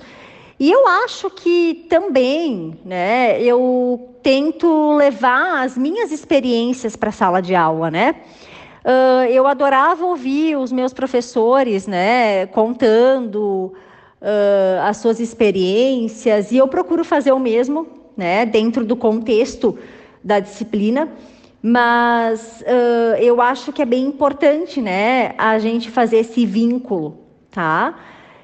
E 0.60 0.70
eu 0.70 0.88
acho 0.88 1.28
que 1.32 1.88
também, 1.90 2.78
né, 2.86 3.42
eu 3.42 4.12
tento 4.22 4.94
levar 4.96 5.64
as 5.64 5.76
minhas 5.76 6.12
experiências 6.12 6.96
para 6.96 7.10
a 7.10 7.12
sala 7.12 7.42
de 7.42 7.56
aula, 7.56 7.90
né? 7.90 8.16
Uh, 8.84 9.30
eu 9.30 9.46
adorava 9.46 10.04
ouvir 10.04 10.58
os 10.58 10.72
meus 10.72 10.92
professores, 10.92 11.86
né, 11.86 12.48
contando 12.48 13.74
uh, 14.20 14.82
as 14.84 14.98
suas 14.98 15.20
experiências, 15.20 16.52
e 16.52 16.58
eu 16.58 16.68
procuro 16.68 17.04
fazer 17.04 17.32
o 17.32 17.40
mesmo, 17.40 17.88
né, 18.18 18.44
dentro 18.44 18.84
do 18.84 18.96
contexto 18.96 19.78
da 20.24 20.40
disciplina, 20.40 21.10
mas 21.62 22.62
uh, 22.62 23.18
eu 23.20 23.40
acho 23.40 23.72
que 23.72 23.84
é 23.84 23.86
bem 23.86 24.04
importante, 24.04 24.82
né, 24.82 25.36
a 25.38 25.60
gente 25.60 25.92
fazer 25.92 26.18
esse 26.18 26.44
vínculo, 26.44 27.20
tá? 27.52 28.00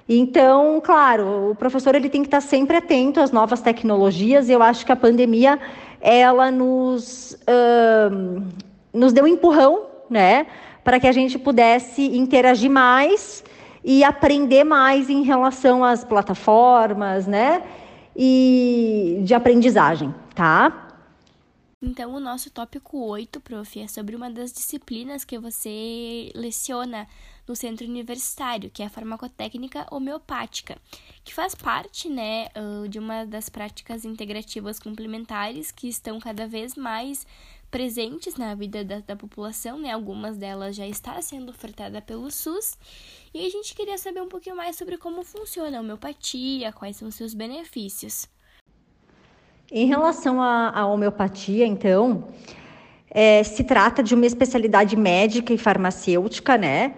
Então, 0.08 0.80
claro, 0.84 1.50
o 1.50 1.56
professor 1.56 1.96
ele 1.96 2.10
tem 2.10 2.22
que 2.22 2.28
estar 2.28 2.42
sempre 2.42 2.78
atento 2.78 3.20
às 3.20 3.32
novas 3.32 3.60
tecnologias. 3.60 4.50
Eu 4.50 4.64
acho 4.64 4.86
que 4.86 4.92
a 4.94 4.96
pandemia 4.96 5.60
ela 6.00 6.50
nos 6.50 7.38
nos 8.94 9.12
deu 9.12 9.26
um 9.26 9.28
empurrão 9.28 9.97
né? 10.10 10.48
Para 10.84 11.00
que 11.00 11.08
a 11.08 11.12
gente 11.12 11.38
pudesse 11.38 12.04
interagir 12.18 12.70
mais 12.70 13.44
e 13.84 14.04
aprender 14.04 14.64
mais 14.64 15.10
em 15.10 15.24
relação 15.24 15.84
às 15.84 16.04
plataformas, 16.04 17.28
né? 17.28 17.64
E 18.16 19.22
de 19.24 19.34
aprendizagem, 19.34 20.14
tá? 20.34 20.84
Então, 21.80 22.16
o 22.16 22.20
nosso 22.20 22.50
tópico 22.50 22.98
8, 22.98 23.40
prof, 23.40 23.80
é 23.80 23.88
sobre 23.88 24.16
uma 24.16 24.32
das 24.32 24.52
disciplinas 24.52 25.24
que 25.24 25.38
você 25.38 26.32
leciona 26.34 27.08
no 27.48 27.56
centro 27.56 27.86
universitário, 27.86 28.72
que 28.72 28.82
é 28.82 28.88
a 28.88 28.90
farmacotécnica 28.90 29.86
homeopática, 29.92 30.76
que 31.24 31.32
faz 31.32 31.54
parte, 31.54 32.10
né, 32.10 32.48
de 32.90 32.98
uma 32.98 33.26
das 33.26 33.48
práticas 33.48 34.06
integrativas 34.06 34.80
complementares 34.80 35.72
que 35.72 35.88
estão 35.88 36.20
cada 36.20 36.48
vez 36.48 36.76
mais 36.76 37.28
presentes 37.70 38.36
na 38.36 38.56
vida 38.56 38.84
da, 38.84 39.00
da 39.00 39.16
população, 39.16 39.80
né? 39.80 39.92
Algumas 39.92 40.38
delas 40.38 40.76
já 40.76 40.88
está 40.88 41.22
sendo 41.22 41.50
ofertada 41.50 42.02
pelo 42.02 42.32
SUS. 42.32 42.78
E 43.34 43.46
a 43.46 43.50
gente 43.50 43.76
queria 43.76 43.98
saber 43.98 44.22
um 44.22 44.28
pouquinho 44.28 44.56
mais 44.56 44.76
sobre 44.76 44.98
como 44.98 45.24
funciona 45.24 45.78
a 45.78 45.82
homeopatia, 45.82 46.72
quais 46.72 46.98
são 46.98 47.12
seus 47.12 47.34
benefícios. 47.34 48.28
Em 49.72 49.86
relação 49.86 50.42
à, 50.42 50.86
homeopatia, 50.88 51.66
então, 51.66 52.30
é, 53.12 53.44
se 53.44 53.66
trata 53.66 54.02
de 54.02 54.16
uma 54.16 54.26
especialidade 54.26 54.96
médica 54.96 55.54
e 55.54 55.58
farmacêutica, 55.58 56.58
né? 56.58 56.96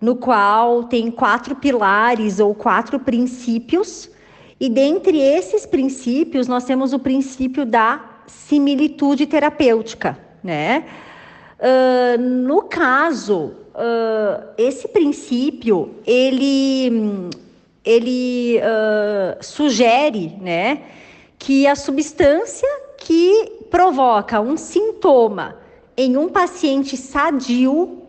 No 0.00 0.14
qual 0.14 0.84
tem 0.84 1.10
quatro 1.10 1.56
pilares 1.56 2.38
ou 2.38 2.54
quatro 2.54 3.00
princípios, 3.00 4.08
e 4.60 4.68
dentre 4.68 5.18
esses 5.18 5.66
princípios, 5.66 6.46
nós 6.46 6.64
temos 6.64 6.92
o 6.92 6.98
princípio 6.98 7.66
da 7.66 8.15
similitude 8.26 9.26
terapêutica, 9.26 10.18
né? 10.42 10.84
Uh, 11.58 12.20
no 12.20 12.62
caso, 12.62 13.54
uh, 13.74 14.44
esse 14.58 14.88
princípio, 14.88 15.94
ele, 16.06 17.30
ele 17.84 18.58
uh, 18.58 19.42
sugere, 19.42 20.36
né? 20.40 20.82
que 21.38 21.66
a 21.66 21.74
substância 21.74 22.68
que 22.98 23.64
provoca 23.70 24.40
um 24.40 24.56
sintoma 24.56 25.56
em 25.96 26.16
um 26.16 26.28
paciente 26.28 26.96
sadio, 26.96 28.02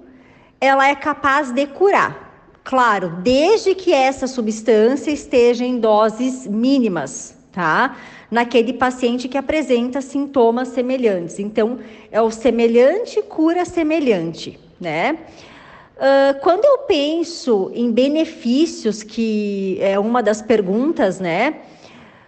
ela 0.60 0.88
é 0.88 0.95
capaz 0.95 1.51
de 1.51 1.67
curar. 1.67 2.25
Claro, 2.63 3.17
desde 3.21 3.75
que 3.75 3.93
essa 3.93 4.27
substância 4.27 5.12
esteja 5.12 5.63
em 5.63 5.80
doses 5.80 6.45
mínimas, 6.45 7.37
tá? 7.51 7.97
Naquele 8.29 8.73
paciente 8.73 9.27
que 9.27 9.38
apresenta 9.38 10.01
sintomas 10.01 10.69
semelhantes. 10.69 11.39
Então, 11.39 11.79
é 12.12 12.21
o 12.21 12.31
semelhante 12.31 13.21
cura 13.21 13.65
semelhante, 13.65 14.60
né? 14.79 15.17
Uh, 15.97 16.39
quando 16.41 16.63
eu 16.63 16.79
penso 16.79 17.71
em 17.73 17.91
benefícios, 17.91 19.01
que 19.01 19.79
é 19.81 19.97
uma 19.97 20.21
das 20.21 20.41
perguntas, 20.41 21.19
né? 21.19 21.55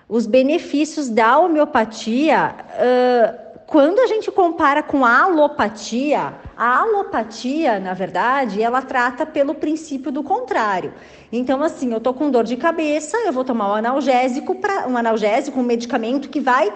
os 0.10 0.26
benefícios 0.26 1.08
da 1.08 1.38
homeopatia, 1.38 2.56
uh, 2.58 3.49
quando 3.70 4.00
a 4.00 4.08
gente 4.08 4.32
compara 4.32 4.82
com 4.82 5.06
a 5.06 5.26
alopatia, 5.26 6.34
a 6.58 6.80
alopatia, 6.80 7.80
na 7.80 7.94
verdade, 7.94 8.64
ela 8.64 8.82
trata 8.82 9.28
pelo 9.28 9.54
princípio 9.54 10.12
do 10.12 10.24
contrário. 10.24 10.92
Então, 11.32 11.62
assim, 11.62 11.94
eu 11.94 12.00
tô 12.00 12.12
com 12.12 12.32
dor 12.32 12.46
de 12.46 12.58
cabeça, 12.58 13.16
eu 13.18 13.32
vou 13.32 13.44
tomar 13.44 13.70
um 13.70 13.76
analgésico, 13.76 14.56
pra, 14.56 14.88
um 14.88 14.98
analgésico, 14.98 15.60
um 15.60 15.64
medicamento 15.64 16.30
que 16.30 16.40
vai 16.40 16.74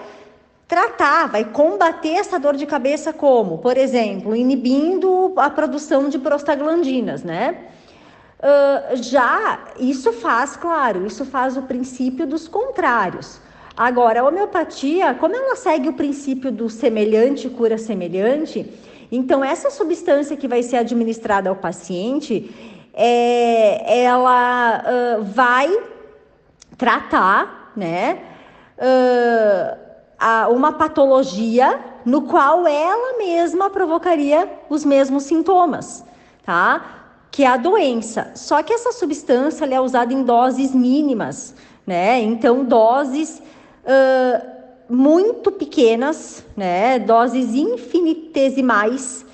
tratar, 0.68 1.26
vai 1.26 1.44
combater 1.44 2.12
essa 2.12 2.38
dor 2.38 2.54
de 2.54 2.64
cabeça 2.64 3.12
como, 3.12 3.58
por 3.58 3.76
exemplo, 3.76 4.36
inibindo 4.36 5.32
a 5.36 5.50
produção 5.50 6.08
de 6.08 6.20
prostaglandinas, 6.20 7.24
né? 7.24 7.56
Uh, 8.38 9.02
já 9.02 9.64
isso 9.80 10.12
faz, 10.12 10.56
claro, 10.56 11.04
isso 11.04 11.24
faz 11.24 11.56
o 11.56 11.62
princípio 11.62 12.24
dos 12.24 12.46
contrários. 12.46 13.40
Agora, 13.76 14.20
a 14.20 14.24
homeopatia, 14.24 15.14
como 15.14 15.34
ela 15.34 15.56
segue 15.56 15.88
o 15.88 15.94
princípio 15.94 16.52
do 16.52 16.70
semelhante 16.70 17.48
cura 17.48 17.76
semelhante, 17.76 18.72
então 19.10 19.44
essa 19.44 19.68
substância 19.68 20.36
que 20.36 20.46
vai 20.46 20.62
ser 20.62 20.76
administrada 20.76 21.48
ao 21.48 21.56
paciente, 21.56 22.54
é, 22.94 24.04
ela 24.04 24.84
uh, 25.18 25.24
vai 25.24 25.76
tratar, 26.78 27.72
né, 27.76 28.20
uh, 28.78 29.76
a, 30.18 30.48
uma 30.48 30.72
patologia 30.72 31.80
no 32.04 32.22
qual 32.22 32.68
ela 32.68 33.18
mesma 33.18 33.70
provocaria 33.70 34.48
os 34.70 34.84
mesmos 34.84 35.24
sintomas, 35.24 36.04
tá? 36.44 37.02
que 37.32 37.42
é 37.42 37.48
a 37.48 37.56
doença. 37.56 38.30
Só 38.36 38.62
que 38.62 38.72
essa 38.72 38.92
substância 38.92 39.64
é 39.64 39.80
usada 39.80 40.14
em 40.14 40.22
doses 40.22 40.72
mínimas, 40.72 41.52
né? 41.84 42.20
Então, 42.20 42.64
doses 42.64 43.42
uh, 43.84 44.46
muito 44.88 45.50
pequenas, 45.52 46.44
né? 46.56 46.98
Doses 46.98 47.54
infinitesimais, 47.54 49.24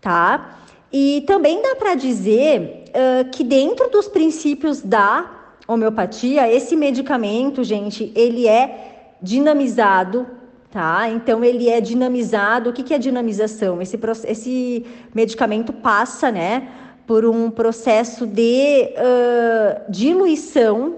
tá? 0.00 0.58
E 0.92 1.22
também 1.26 1.62
dá 1.62 1.76
para 1.76 1.94
dizer 1.94 2.84
uh, 2.88 3.30
que 3.30 3.44
dentro 3.44 3.88
dos 3.90 4.08
princípios 4.08 4.82
da 4.82 5.30
homeopatia, 5.66 6.52
esse 6.52 6.74
medicamento, 6.76 7.62
gente, 7.62 8.12
ele 8.14 8.48
é 8.48 9.16
dinamizado 9.22 10.26
tá? 10.70 11.08
Então 11.08 11.44
ele 11.44 11.68
é 11.68 11.80
dinamizado. 11.80 12.70
O 12.70 12.72
que, 12.72 12.82
que 12.82 12.94
é 12.94 12.98
dinamização? 12.98 13.82
Esse, 13.82 13.98
esse 14.26 14.86
medicamento 15.14 15.72
passa, 15.72 16.30
né, 16.30 16.68
por 17.06 17.24
um 17.24 17.50
processo 17.50 18.26
de 18.26 18.88
uh, 18.94 19.90
diluição, 19.90 20.96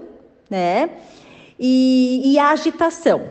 né? 0.49 0.91
E, 1.65 2.33
e 2.33 2.37
agitação. 2.37 3.21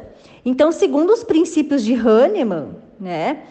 Então, 0.42 0.73
segundo 0.73 1.11
os 1.11 1.23
princípios 1.23 1.85
de 1.85 1.95
Hahnemann, 1.95 2.71
né? 2.99 3.42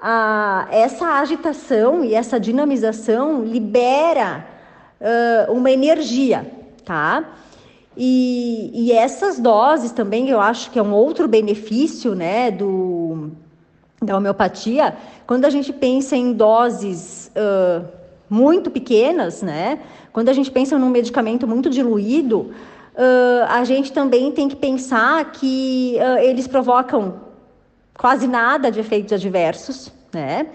A, 0.00 0.68
essa 0.70 1.18
agitação 1.18 2.04
e 2.04 2.14
essa 2.14 2.38
dinamização 2.38 3.42
libera 3.42 4.46
uh, 5.00 5.52
uma 5.52 5.70
energia, 5.70 6.48
tá? 6.84 7.24
E, 7.96 8.70
e, 8.72 8.92
essas 8.92 9.40
doses 9.40 9.90
também 9.90 10.30
eu 10.30 10.40
acho 10.40 10.70
que 10.70 10.78
é 10.78 10.82
um 10.82 10.94
outro 10.94 11.26
benefício, 11.26 12.14
né, 12.14 12.52
do, 12.52 13.30
da 14.00 14.16
homeopatia. 14.16 14.96
Quando 15.26 15.44
a 15.44 15.50
gente 15.50 15.72
pensa 15.72 16.16
em 16.16 16.32
doses 16.32 17.32
uh, 17.34 17.84
muito 18.28 18.70
pequenas, 18.70 19.42
né? 19.42 19.80
Quando 20.12 20.28
a 20.28 20.32
gente 20.32 20.50
pensa 20.50 20.78
num 20.78 20.88
medicamento 20.88 21.46
muito 21.48 21.68
diluído, 21.68 22.52
uh, 23.00 23.46
a 23.48 23.64
gente 23.64 23.92
também 23.92 24.30
tem 24.30 24.48
que 24.48 24.56
pensar 24.56 25.32
que 25.32 25.96
uh, 25.98 26.18
eles 26.18 26.46
provocam 26.46 27.20
quase 27.96 28.28
nada 28.28 28.70
de 28.70 28.80
efeitos 28.80 29.12
adversos, 29.12 29.90
né? 30.12 30.48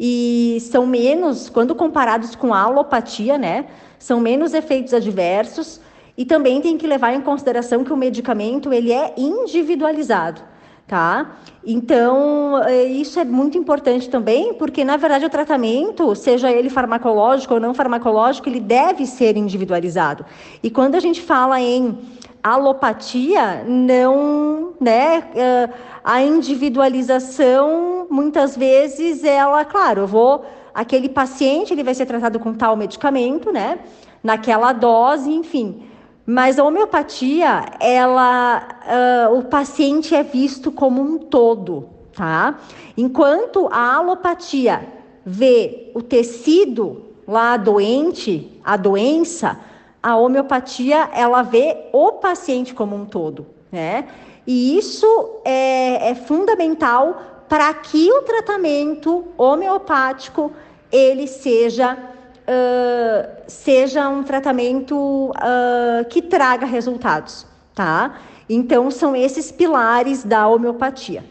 E 0.00 0.58
são 0.60 0.86
menos, 0.86 1.48
quando 1.48 1.74
comparados 1.74 2.34
com 2.34 2.52
a 2.52 2.60
alopatia, 2.60 3.38
né? 3.38 3.66
São 3.98 4.20
menos 4.20 4.54
efeitos 4.54 4.92
adversos 4.92 5.80
e 6.16 6.24
também 6.24 6.60
tem 6.60 6.76
que 6.78 6.86
levar 6.86 7.12
em 7.12 7.20
consideração 7.20 7.84
que 7.84 7.92
o 7.92 7.96
medicamento 7.96 8.72
ele 8.72 8.92
é 8.92 9.14
individualizado 9.16 10.42
tá? 10.86 11.38
Então, 11.64 12.62
é, 12.62 12.84
isso 12.84 13.18
é 13.18 13.24
muito 13.24 13.58
importante 13.58 14.08
também, 14.08 14.54
porque 14.54 14.84
na 14.84 14.96
verdade 14.96 15.24
o 15.24 15.30
tratamento, 15.30 16.14
seja 16.14 16.50
ele 16.50 16.70
farmacológico 16.70 17.54
ou 17.54 17.60
não 17.60 17.74
farmacológico, 17.74 18.48
ele 18.48 18.60
deve 18.60 19.04
ser 19.04 19.36
individualizado. 19.36 20.24
E 20.62 20.70
quando 20.70 20.94
a 20.94 21.00
gente 21.00 21.20
fala 21.20 21.60
em 21.60 21.98
alopatia, 22.42 23.64
não, 23.66 24.74
né, 24.80 25.24
é, 25.34 25.68
a 26.04 26.22
individualização, 26.22 28.06
muitas 28.08 28.56
vezes 28.56 29.24
ela, 29.24 29.64
claro, 29.64 30.02
eu 30.02 30.06
vou 30.06 30.46
aquele 30.72 31.08
paciente, 31.08 31.72
ele 31.72 31.82
vai 31.82 31.94
ser 31.94 32.06
tratado 32.06 32.38
com 32.38 32.54
tal 32.54 32.76
medicamento, 32.76 33.50
né, 33.50 33.80
naquela 34.22 34.72
dose, 34.72 35.28
enfim. 35.28 35.82
Mas 36.26 36.58
a 36.58 36.64
homeopatia, 36.64 37.66
ela, 37.78 38.66
uh, 39.30 39.38
o 39.38 39.44
paciente 39.44 40.12
é 40.12 40.24
visto 40.24 40.72
como 40.72 41.00
um 41.00 41.18
todo, 41.18 41.88
tá? 42.12 42.58
Enquanto 42.96 43.68
a 43.70 43.94
alopatia 43.94 44.84
vê 45.24 45.92
o 45.94 46.02
tecido 46.02 47.04
lá 47.28 47.56
doente, 47.56 48.60
a 48.64 48.76
doença, 48.76 49.60
a 50.02 50.16
homeopatia 50.16 51.08
ela 51.12 51.42
vê 51.42 51.88
o 51.92 52.12
paciente 52.12 52.74
como 52.74 52.96
um 52.96 53.04
todo, 53.04 53.46
né? 53.70 54.08
E 54.44 54.76
isso 54.76 55.40
é, 55.44 56.10
é 56.10 56.14
fundamental 56.16 57.44
para 57.48 57.72
que 57.72 58.10
o 58.10 58.22
tratamento 58.22 59.24
homeopático 59.38 60.50
ele 60.90 61.28
seja 61.28 61.96
uh, 62.46 63.42
seja 63.46 64.08
um 64.08 64.22
tratamento 64.22 64.96
uh, 65.30 66.04
que 66.08 66.22
traga 66.22 66.66
resultados, 66.66 67.46
tá? 67.74 68.20
Então, 68.48 68.90
são 68.90 69.14
esses 69.16 69.50
pilares 69.50 70.22
da 70.22 70.46
homeopatia. 70.48 71.24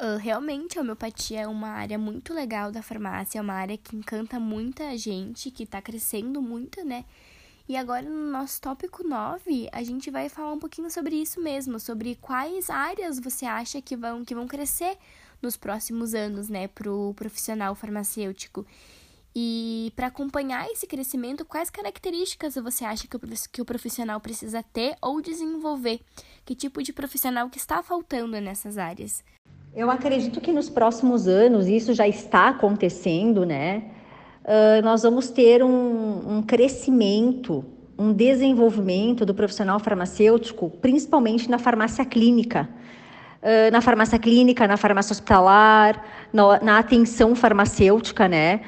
Uh, 0.00 0.16
realmente, 0.16 0.78
a 0.78 0.82
homeopatia 0.82 1.40
é 1.40 1.48
uma 1.48 1.70
área 1.70 1.98
muito 1.98 2.32
legal 2.32 2.70
da 2.70 2.82
farmácia, 2.82 3.40
é 3.40 3.42
uma 3.42 3.54
área 3.54 3.76
que 3.76 3.96
encanta 3.96 4.38
muita 4.38 4.96
gente, 4.96 5.50
que 5.50 5.64
está 5.64 5.82
crescendo 5.82 6.40
muito, 6.40 6.84
né? 6.84 7.04
E 7.68 7.76
agora 7.76 8.08
no 8.08 8.30
nosso 8.30 8.62
tópico 8.62 9.06
9, 9.06 9.68
a 9.70 9.82
gente 9.82 10.10
vai 10.10 10.30
falar 10.30 10.52
um 10.52 10.58
pouquinho 10.58 10.90
sobre 10.90 11.16
isso 11.16 11.38
mesmo, 11.38 11.78
sobre 11.78 12.14
quais 12.14 12.70
áreas 12.70 13.20
você 13.20 13.44
acha 13.44 13.82
que 13.82 13.94
vão, 13.94 14.24
que 14.24 14.34
vão 14.34 14.46
crescer 14.46 14.96
nos 15.42 15.54
próximos 15.54 16.14
anos, 16.14 16.48
né, 16.48 16.66
para 16.68 16.90
o 16.90 17.12
profissional 17.12 17.74
farmacêutico. 17.74 18.64
E 19.40 19.92
para 19.94 20.08
acompanhar 20.08 20.66
esse 20.68 20.84
crescimento, 20.84 21.44
quais 21.44 21.70
características 21.70 22.56
você 22.56 22.84
acha 22.84 23.06
que 23.06 23.62
o 23.62 23.64
profissional 23.64 24.18
precisa 24.18 24.64
ter 24.64 24.96
ou 25.00 25.22
desenvolver? 25.22 26.00
Que 26.44 26.56
tipo 26.56 26.82
de 26.82 26.92
profissional 26.92 27.48
que 27.48 27.56
está 27.56 27.80
faltando 27.80 28.40
nessas 28.40 28.76
áreas? 28.76 29.22
Eu 29.76 29.92
acredito 29.92 30.40
que 30.40 30.50
nos 30.50 30.68
próximos 30.68 31.28
anos, 31.28 31.68
isso 31.68 31.94
já 31.94 32.08
está 32.08 32.48
acontecendo, 32.48 33.46
né? 33.46 33.84
Uh, 34.42 34.82
nós 34.82 35.04
vamos 35.04 35.30
ter 35.30 35.62
um, 35.62 36.38
um 36.38 36.42
crescimento, 36.42 37.64
um 37.96 38.12
desenvolvimento 38.12 39.24
do 39.24 39.32
profissional 39.32 39.78
farmacêutico, 39.78 40.68
principalmente 40.68 41.48
na 41.48 41.60
farmácia 41.60 42.04
clínica. 42.04 42.68
Uh, 43.40 43.70
na 43.70 43.80
farmácia 43.80 44.18
clínica, 44.18 44.66
na 44.66 44.76
farmácia 44.76 45.12
hospitalar, 45.12 46.04
na 46.32 46.80
atenção 46.80 47.36
farmacêutica, 47.36 48.26
né? 48.26 48.62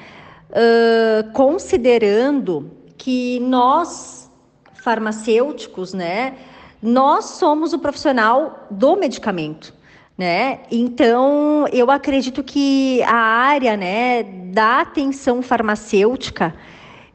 Considerando 1.32 2.70
que 2.96 3.40
nós, 3.40 4.30
farmacêuticos, 4.74 5.94
né, 5.94 6.34
nós 6.82 7.24
somos 7.24 7.72
o 7.72 7.78
profissional 7.78 8.66
do 8.70 8.96
medicamento 8.96 9.74
né? 10.20 10.58
Então, 10.70 11.64
eu 11.72 11.90
acredito 11.90 12.44
que 12.44 13.02
a 13.04 13.16
área, 13.16 13.74
né, 13.74 14.22
da 14.22 14.82
atenção 14.82 15.40
farmacêutica, 15.40 16.54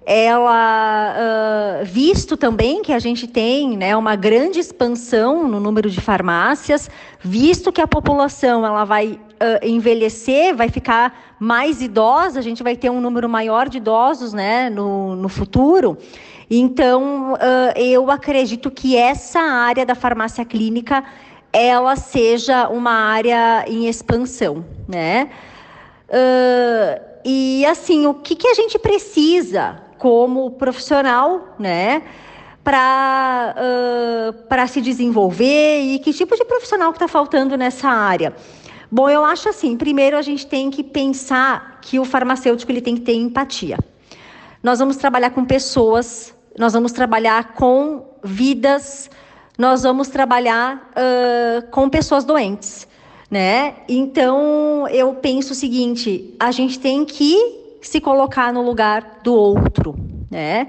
ela, 0.06 1.16
uh, 1.82 1.86
visto 1.86 2.38
também 2.38 2.84
que 2.84 2.94
a 2.94 3.00
gente 3.00 3.28
tem, 3.28 3.76
né, 3.76 3.98
uma 3.98 4.16
grande 4.16 4.60
expansão 4.60 5.48
no 5.48 5.60
número 5.60 5.90
de 5.90 6.00
farmácias, 6.00 6.88
visto 7.20 7.72
que 7.72 7.82
a 7.82 7.88
população 7.88 8.64
ela 8.64 8.86
vai 8.86 9.14
uh, 9.14 9.66
envelhecer, 9.66 10.56
vai 10.56 10.70
ficar 10.70 11.36
mais 11.40 11.82
idosa, 11.82 12.38
a 12.38 12.44
gente 12.44 12.62
vai 12.62 12.76
ter 12.76 12.92
um 12.92 13.02
número 13.02 13.28
maior 13.28 13.68
de 13.68 13.78
idosos, 13.78 14.32
né, 14.32 14.70
no, 14.70 15.16
no 15.16 15.28
futuro. 15.28 15.98
Então, 16.52 17.34
uh, 17.34 17.38
eu 17.76 18.12
acredito 18.12 18.70
que 18.70 18.96
essa 18.96 19.40
área 19.40 19.88
da 19.88 19.96
farmácia 19.96 20.46
clínica 20.46 21.04
ela 21.52 21.96
seja 21.96 22.68
uma 22.68 22.92
área 22.92 23.66
em 23.68 23.88
expansão, 23.88 24.64
né? 24.88 25.30
E 27.24 27.66
assim, 27.66 28.06
o 28.06 28.14
que, 28.14 28.36
que 28.36 28.48
a 28.48 28.54
gente 28.54 28.78
precisa 28.78 29.85
como 30.06 30.52
profissional, 30.52 31.56
né? 31.58 32.04
Para 32.64 33.56
uh, 33.58 34.68
se 34.68 34.80
desenvolver 34.80 35.82
e 35.82 35.98
que 35.98 36.14
tipo 36.14 36.36
de 36.36 36.46
profissional 36.46 36.92
que 36.92 36.98
está 36.98 37.08
faltando 37.08 37.58
nessa 37.58 37.90
área? 37.90 38.36
Bom, 38.92 39.10
eu 39.10 39.26
acho 39.26 39.50
assim, 39.50 39.76
primeiro 39.76 40.16
a 40.16 40.22
gente 40.22 40.46
tem 40.46 40.70
que 40.70 40.84
pensar 40.84 41.80
que 41.82 41.98
o 41.98 42.06
farmacêutico 42.06 42.72
ele 42.72 42.82
tem 42.82 42.94
que 42.94 43.02
ter 43.02 43.16
empatia. 43.16 43.80
Nós 44.62 44.78
vamos 44.78 44.96
trabalhar 44.96 45.32
com 45.32 45.44
pessoas, 45.44 46.36
nós 46.56 46.74
vamos 46.74 46.92
trabalhar 46.92 47.54
com 47.54 48.06
vidas 48.24 49.10
nós 49.58 49.84
vamos 49.84 50.10
trabalhar 50.10 50.92
uh, 50.92 51.68
com 51.72 51.90
pessoas 51.90 52.26
doentes, 52.26 52.86
né? 53.32 53.78
Então 53.88 54.86
eu 54.90 55.14
penso 55.16 55.54
o 55.54 55.56
seguinte: 55.56 56.36
a 56.40 56.52
gente 56.52 56.78
tem 56.78 57.06
que 57.06 57.65
se 57.88 58.02
colocar 58.02 58.52
no 58.52 58.62
lugar 58.62 59.20
do 59.24 59.34
outro, 59.34 59.96
né? 60.30 60.68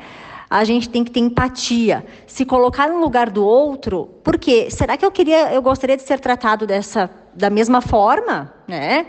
A 0.48 0.62
gente 0.64 0.88
tem 0.88 1.02
que 1.02 1.11
ter 1.11 1.20
empatia, 1.20 2.05
se 2.26 2.44
colocar 2.44 2.88
no 2.88 3.00
lugar 3.00 3.31
do 3.31 3.44
outro, 3.44 4.09
porque 4.22 4.70
será 4.70 4.96
que 4.96 5.05
eu 5.05 5.11
queria, 5.11 5.52
eu 5.52 5.61
gostaria 5.61 5.96
de 5.96 6.02
ser 6.02 6.20
tratado 6.20 6.66
dessa 6.66 7.11
da 7.35 7.50
mesma 7.50 7.81
forma, 7.81 8.52
né? 8.66 9.07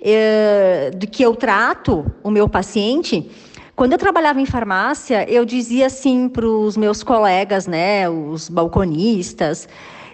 É, 0.00 0.90
do 0.94 1.06
que 1.06 1.22
eu 1.22 1.36
trato 1.36 2.04
o 2.24 2.30
meu 2.30 2.48
paciente? 2.48 3.30
Quando 3.74 3.92
eu 3.92 3.98
trabalhava 3.98 4.40
em 4.40 4.46
farmácia, 4.46 5.28
eu 5.30 5.44
dizia 5.44 5.86
assim 5.86 6.28
para 6.28 6.46
os 6.46 6.76
meus 6.76 7.02
colegas, 7.02 7.66
né, 7.66 8.08
os 8.08 8.48
balconistas, 8.48 9.68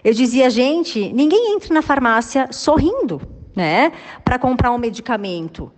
eu 0.05 0.14
dizia, 0.14 0.49
gente, 0.49 1.12
ninguém 1.12 1.55
entra 1.55 1.75
na 1.75 1.83
farmácia 1.83 2.49
sorrindo, 2.53 3.21
né, 3.57 3.93
para 4.25 4.38
comprar 4.38 4.73
um 4.73 4.79
medicamento. 4.79 5.73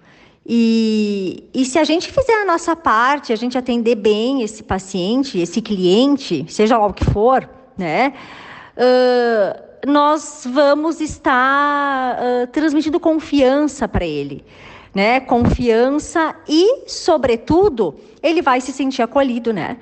E, 0.46 1.48
e 1.54 1.64
se 1.64 1.78
a 1.78 1.84
gente 1.84 2.10
fizer 2.10 2.42
a 2.42 2.44
nossa 2.44 2.74
parte, 2.74 3.32
a 3.32 3.36
gente 3.36 3.56
atender 3.56 3.94
bem 3.94 4.42
esse 4.42 4.62
paciente, 4.62 5.38
esse 5.38 5.60
cliente, 5.60 6.44
seja 6.48 6.76
lá 6.76 6.86
o 6.86 6.92
que 6.92 7.04
for, 7.04 7.48
né, 7.76 8.14
uh, 8.76 9.90
nós 9.90 10.46
vamos 10.50 11.00
estar 11.00 12.16
uh, 12.16 12.46
transmitindo 12.48 12.98
confiança 12.98 13.86
para 13.86 14.04
ele 14.04 14.44
né? 14.94 15.20
Confiança 15.20 16.34
e, 16.48 16.88
sobretudo, 16.88 17.94
ele 18.22 18.42
vai 18.42 18.60
se 18.60 18.72
sentir 18.72 19.02
acolhido, 19.02 19.52
né? 19.52 19.76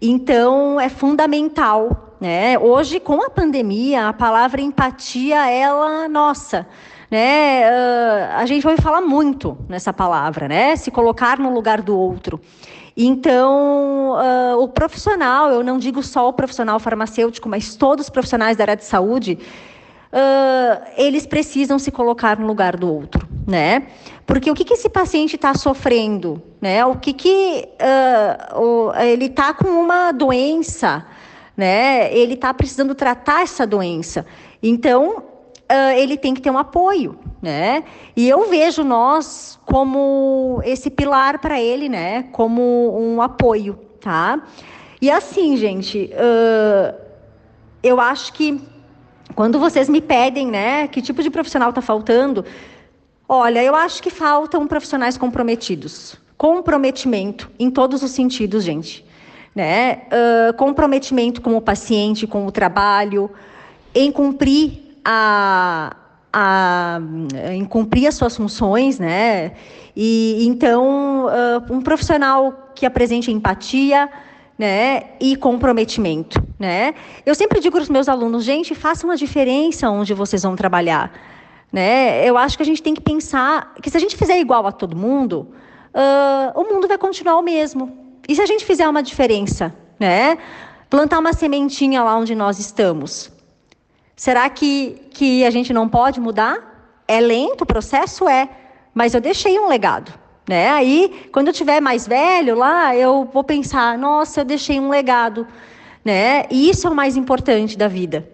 Então 0.00 0.80
é 0.80 0.88
fundamental, 0.88 2.16
né? 2.20 2.58
Hoje 2.58 3.00
com 3.00 3.22
a 3.22 3.30
pandemia, 3.30 4.08
a 4.08 4.12
palavra 4.12 4.60
empatia, 4.60 5.50
ela, 5.50 6.08
nossa, 6.08 6.66
né? 7.10 7.62
Uh, 7.68 8.36
a 8.36 8.46
gente 8.46 8.62
vai 8.62 8.76
falar 8.76 9.00
muito 9.00 9.56
nessa 9.68 9.92
palavra, 9.92 10.48
né? 10.48 10.76
Se 10.76 10.90
colocar 10.90 11.38
no 11.38 11.52
lugar 11.52 11.80
do 11.80 11.96
outro. 11.96 12.40
Então, 12.96 14.12
uh, 14.12 14.58
o 14.58 14.68
profissional, 14.68 15.50
eu 15.50 15.62
não 15.62 15.78
digo 15.78 16.02
só 16.02 16.28
o 16.28 16.32
profissional 16.32 16.80
farmacêutico, 16.80 17.48
mas 17.48 17.76
todos 17.76 18.06
os 18.06 18.10
profissionais 18.10 18.56
da 18.56 18.64
área 18.64 18.76
de 18.76 18.84
saúde, 18.84 19.38
uh, 20.12 20.84
eles 20.96 21.26
precisam 21.26 21.78
se 21.78 21.90
colocar 21.90 22.38
no 22.38 22.46
lugar 22.46 22.76
do 22.76 22.92
outro, 22.92 23.28
né? 23.46 23.86
Porque 24.24 24.50
o 24.50 24.54
que, 24.54 24.64
que 24.64 24.74
esse 24.74 24.88
paciente 24.88 25.36
está 25.36 25.54
sofrendo, 25.54 26.42
né? 26.60 26.84
O 26.84 26.96
que 26.96 27.12
que 27.12 27.68
o, 28.56 28.92
ele 28.98 29.26
está 29.26 29.54
com 29.54 29.68
uma 29.68 30.10
doença, 30.10 31.06
né? 31.56 32.12
Ele 32.12 32.34
está 32.34 32.52
precisando 32.52 32.92
tratar 32.92 33.42
essa 33.42 33.64
doença. 33.64 34.26
Então, 34.60 35.22
uh, 35.70 35.96
ele 35.96 36.16
tem 36.16 36.34
que 36.34 36.40
ter 36.40 36.50
um 36.50 36.58
apoio, 36.58 37.18
né? 37.42 37.84
E 38.16 38.28
eu 38.28 38.48
vejo 38.48 38.82
nós 38.84 39.58
como 39.64 40.60
esse 40.64 40.90
pilar 40.90 41.38
para 41.38 41.60
ele, 41.60 41.88
né? 41.88 42.24
Como 42.32 42.96
um 42.98 43.20
apoio, 43.20 43.78
tá? 44.00 44.42
E 45.00 45.10
assim, 45.10 45.56
gente, 45.56 46.10
uh, 46.12 46.94
eu 47.82 48.00
acho 48.00 48.32
que 48.32 48.60
quando 49.34 49.58
vocês 49.58 49.88
me 49.88 50.00
pedem, 50.00 50.46
né, 50.46 50.88
que 50.88 51.02
tipo 51.02 51.22
de 51.22 51.28
profissional 51.28 51.68
está 51.68 51.82
faltando, 51.82 52.44
olha, 53.28 53.62
eu 53.62 53.74
acho 53.74 54.02
que 54.02 54.10
faltam 54.10 54.66
profissionais 54.66 55.18
comprometidos. 55.18 56.16
Comprometimento 56.38 57.50
em 57.58 57.70
todos 57.70 58.02
os 58.02 58.10
sentidos, 58.12 58.64
gente. 58.64 59.04
Né? 59.54 60.02
Uh, 60.06 60.54
comprometimento 60.54 61.40
com 61.40 61.56
o 61.56 61.60
paciente, 61.60 62.26
com 62.26 62.46
o 62.46 62.52
trabalho, 62.52 63.30
em 63.94 64.12
cumprir 64.12 64.85
a, 65.08 65.96
a, 66.32 66.98
em 67.52 67.64
cumprir 67.64 68.08
as 68.08 68.16
suas 68.16 68.36
funções, 68.36 68.98
né? 68.98 69.52
E 69.94 70.44
então 70.44 71.26
uh, 71.26 71.72
um 71.72 71.80
profissional 71.80 72.72
que 72.74 72.84
apresente 72.84 73.30
empatia, 73.30 74.10
né, 74.58 75.10
e 75.20 75.36
comprometimento, 75.36 76.42
né? 76.58 76.94
Eu 77.26 77.34
sempre 77.34 77.60
digo 77.60 77.76
para 77.76 77.82
os 77.82 77.90
meus 77.90 78.08
alunos, 78.08 78.42
gente, 78.42 78.74
façam 78.74 79.10
a 79.10 79.14
diferença 79.14 79.88
onde 79.90 80.14
vocês 80.14 80.42
vão 80.42 80.56
trabalhar, 80.56 81.12
né? 81.70 82.26
Eu 82.26 82.38
acho 82.38 82.56
que 82.56 82.62
a 82.62 82.66
gente 82.66 82.82
tem 82.82 82.94
que 82.94 83.00
pensar 83.00 83.74
que 83.82 83.90
se 83.90 83.96
a 83.96 84.00
gente 84.00 84.16
fizer 84.16 84.40
igual 84.40 84.66
a 84.66 84.72
todo 84.72 84.96
mundo, 84.96 85.48
uh, 85.94 86.58
o 86.58 86.64
mundo 86.64 86.88
vai 86.88 86.96
continuar 86.96 87.36
o 87.36 87.42
mesmo. 87.42 87.96
E 88.26 88.34
se 88.34 88.40
a 88.40 88.46
gente 88.46 88.64
fizer 88.64 88.88
uma 88.88 89.02
diferença, 89.02 89.74
né? 90.00 90.38
Plantar 90.88 91.18
uma 91.18 91.32
sementinha 91.32 92.02
lá 92.02 92.16
onde 92.16 92.34
nós 92.34 92.58
estamos, 92.58 93.30
será 94.16 94.48
que 94.50 95.02
que 95.10 95.44
a 95.44 95.50
gente 95.50 95.72
não 95.72 95.88
pode 95.88 96.18
mudar? 96.18 97.02
É 97.06 97.20
lento 97.20 97.62
o 97.62 97.66
processo, 97.66 98.28
é, 98.28 98.48
mas 98.92 99.14
eu 99.14 99.20
deixei 99.20 99.58
um 99.60 99.68
legado. 99.68 100.12
Né? 100.48 100.68
Aí, 100.70 101.28
quando 101.32 101.48
eu 101.48 101.52
tiver 101.52 101.80
mais 101.80 102.06
velho 102.06 102.54
lá, 102.54 102.94
eu 102.94 103.28
vou 103.32 103.42
pensar, 103.42 103.98
nossa, 103.98 104.40
eu 104.40 104.44
deixei 104.44 104.78
um 104.78 104.88
legado, 104.88 105.46
né? 106.04 106.46
E 106.50 106.70
isso 106.70 106.86
é 106.86 106.90
o 106.90 106.94
mais 106.94 107.16
importante 107.16 107.76
da 107.76 107.88
vida, 107.88 108.30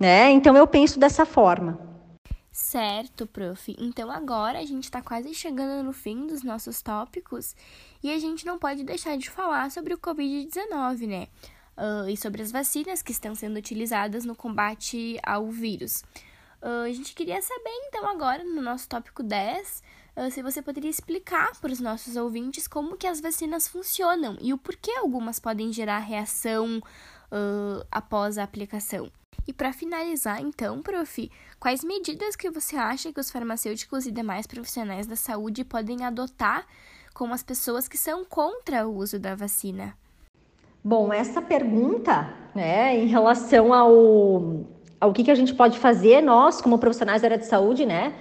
né? 0.00 0.30
Então 0.30 0.56
eu 0.56 0.66
penso 0.66 0.98
dessa 0.98 1.26
forma. 1.26 1.78
Certo, 2.50 3.26
prof. 3.26 3.76
Então 3.78 4.10
agora 4.10 4.60
a 4.60 4.64
gente 4.64 4.84
está 4.84 5.02
quase 5.02 5.34
chegando 5.34 5.82
no 5.82 5.92
fim 5.92 6.26
dos 6.26 6.42
nossos 6.42 6.80
tópicos 6.80 7.54
e 8.02 8.10
a 8.10 8.18
gente 8.18 8.46
não 8.46 8.58
pode 8.58 8.84
deixar 8.84 9.18
de 9.18 9.28
falar 9.28 9.70
sobre 9.70 9.92
o 9.92 9.98
Covid-19, 9.98 11.06
né? 11.06 11.26
Uh, 11.76 12.08
e 12.08 12.16
sobre 12.16 12.40
as 12.40 12.52
vacinas 12.52 13.02
que 13.02 13.10
estão 13.10 13.34
sendo 13.34 13.56
utilizadas 13.56 14.24
no 14.24 14.36
combate 14.36 15.18
ao 15.22 15.50
vírus. 15.50 16.04
Uh, 16.62 16.84
a 16.86 16.92
gente 16.92 17.14
queria 17.14 17.42
saber, 17.42 17.70
então, 17.88 18.06
agora, 18.06 18.44
no 18.44 18.62
nosso 18.62 18.88
tópico 18.88 19.22
10, 19.22 19.82
uh, 20.16 20.30
se 20.30 20.40
você 20.40 20.62
poderia 20.62 20.90
explicar 20.90 21.50
para 21.60 21.72
os 21.72 21.80
nossos 21.80 22.14
ouvintes 22.14 22.68
como 22.68 22.96
que 22.96 23.08
as 23.08 23.20
vacinas 23.20 23.66
funcionam 23.66 24.36
e 24.40 24.52
o 24.52 24.58
porquê 24.58 24.92
algumas 24.92 25.40
podem 25.40 25.72
gerar 25.72 25.98
reação 25.98 26.80
após 27.90 28.38
a 28.38 28.44
aplicação. 28.44 29.10
E 29.46 29.52
para 29.52 29.72
finalizar, 29.72 30.40
então, 30.40 30.80
prof, 30.80 31.30
quais 31.58 31.82
medidas 31.82 32.36
que 32.36 32.48
você 32.48 32.76
acha 32.76 33.12
que 33.12 33.18
os 33.18 33.30
farmacêuticos 33.30 34.06
e 34.06 34.12
demais 34.12 34.46
profissionais 34.46 35.06
da 35.06 35.16
saúde 35.16 35.64
podem 35.64 36.04
adotar 36.04 36.64
com 37.12 37.32
as 37.32 37.42
pessoas 37.42 37.88
que 37.88 37.98
são 37.98 38.24
contra 38.24 38.86
o 38.86 38.94
uso 38.94 39.18
da 39.18 39.34
vacina? 39.34 39.96
Bom, 40.86 41.10
essa 41.10 41.40
pergunta, 41.40 42.28
né, 42.54 42.94
em 42.94 43.06
relação 43.06 43.72
ao, 43.72 44.66
ao 45.00 45.14
que, 45.14 45.24
que 45.24 45.30
a 45.30 45.34
gente 45.34 45.54
pode 45.54 45.78
fazer, 45.78 46.20
nós, 46.20 46.60
como 46.60 46.76
profissionais 46.76 47.22
da 47.22 47.28
área 47.28 47.38
de 47.38 47.46
saúde, 47.46 47.86
né, 47.86 48.12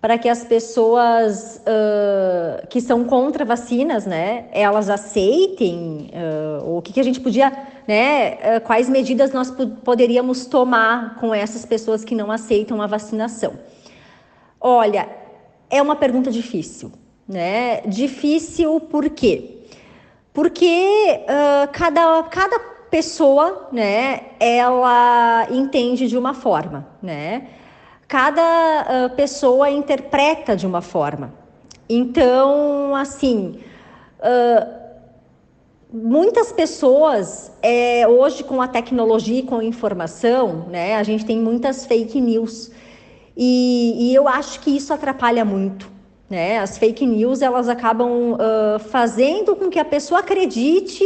para 0.00 0.16
que 0.16 0.26
as 0.26 0.42
pessoas 0.42 1.60
uh, 1.66 2.66
que 2.68 2.80
são 2.80 3.04
contra 3.04 3.44
vacinas, 3.44 4.06
né, 4.06 4.46
elas 4.52 4.88
aceitem, 4.88 6.10
uh, 6.14 6.78
o 6.78 6.80
que, 6.80 6.94
que 6.94 7.00
a 7.00 7.02
gente 7.02 7.20
podia, 7.20 7.52
né, 7.86 8.36
uh, 8.36 8.60
quais 8.64 8.88
medidas 8.88 9.30
nós 9.34 9.52
poderíamos 9.84 10.46
tomar 10.46 11.16
com 11.16 11.34
essas 11.34 11.66
pessoas 11.66 12.04
que 12.04 12.14
não 12.14 12.30
aceitam 12.30 12.80
a 12.80 12.86
vacinação. 12.86 13.52
Olha, 14.58 15.06
é 15.68 15.82
uma 15.82 15.94
pergunta 15.94 16.30
difícil, 16.30 16.90
né? 17.28 17.82
Difícil 17.82 18.80
por 18.80 19.10
quê? 19.10 19.57
Porque 20.38 21.24
cada, 21.72 22.22
cada 22.30 22.60
pessoa, 22.88 23.68
né, 23.72 24.20
ela 24.38 25.48
entende 25.50 26.06
de 26.06 26.16
uma 26.16 26.32
forma, 26.32 26.86
né? 27.02 27.48
cada 28.08 28.86
uh, 29.10 29.16
pessoa 29.16 29.68
interpreta 29.68 30.56
de 30.56 30.64
uma 30.64 30.80
forma. 30.80 31.34
Então, 31.88 32.94
assim, 32.94 33.58
uh, 34.20 34.78
muitas 35.92 36.52
pessoas, 36.52 37.52
é, 37.60 38.06
hoje 38.08 38.44
com 38.44 38.62
a 38.62 38.68
tecnologia 38.68 39.40
e 39.40 39.42
com 39.42 39.58
a 39.58 39.64
informação, 39.64 40.68
né, 40.70 40.94
a 40.94 41.02
gente 41.02 41.26
tem 41.26 41.38
muitas 41.38 41.84
fake 41.84 42.18
news. 42.18 42.70
E, 43.36 44.10
e 44.10 44.14
eu 44.14 44.26
acho 44.26 44.60
que 44.60 44.70
isso 44.74 44.92
atrapalha 44.94 45.44
muito. 45.44 45.97
Né? 46.28 46.58
As 46.58 46.76
fake 46.76 47.06
news 47.06 47.40
elas 47.40 47.68
acabam 47.68 48.32
uh, 48.32 48.78
fazendo 48.78 49.56
com 49.56 49.70
que 49.70 49.78
a 49.78 49.84
pessoa 49.84 50.20
acredite 50.20 51.04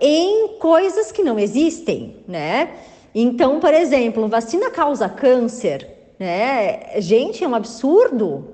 em 0.00 0.58
coisas 0.58 1.12
que 1.12 1.22
não 1.22 1.38
existem, 1.38 2.16
né? 2.26 2.70
Então, 3.14 3.60
por 3.60 3.72
exemplo, 3.72 4.26
vacina 4.28 4.70
causa 4.70 5.08
câncer, 5.08 5.88
né? 6.18 7.00
Gente, 7.00 7.44
é 7.44 7.48
um 7.48 7.54
absurdo, 7.54 8.48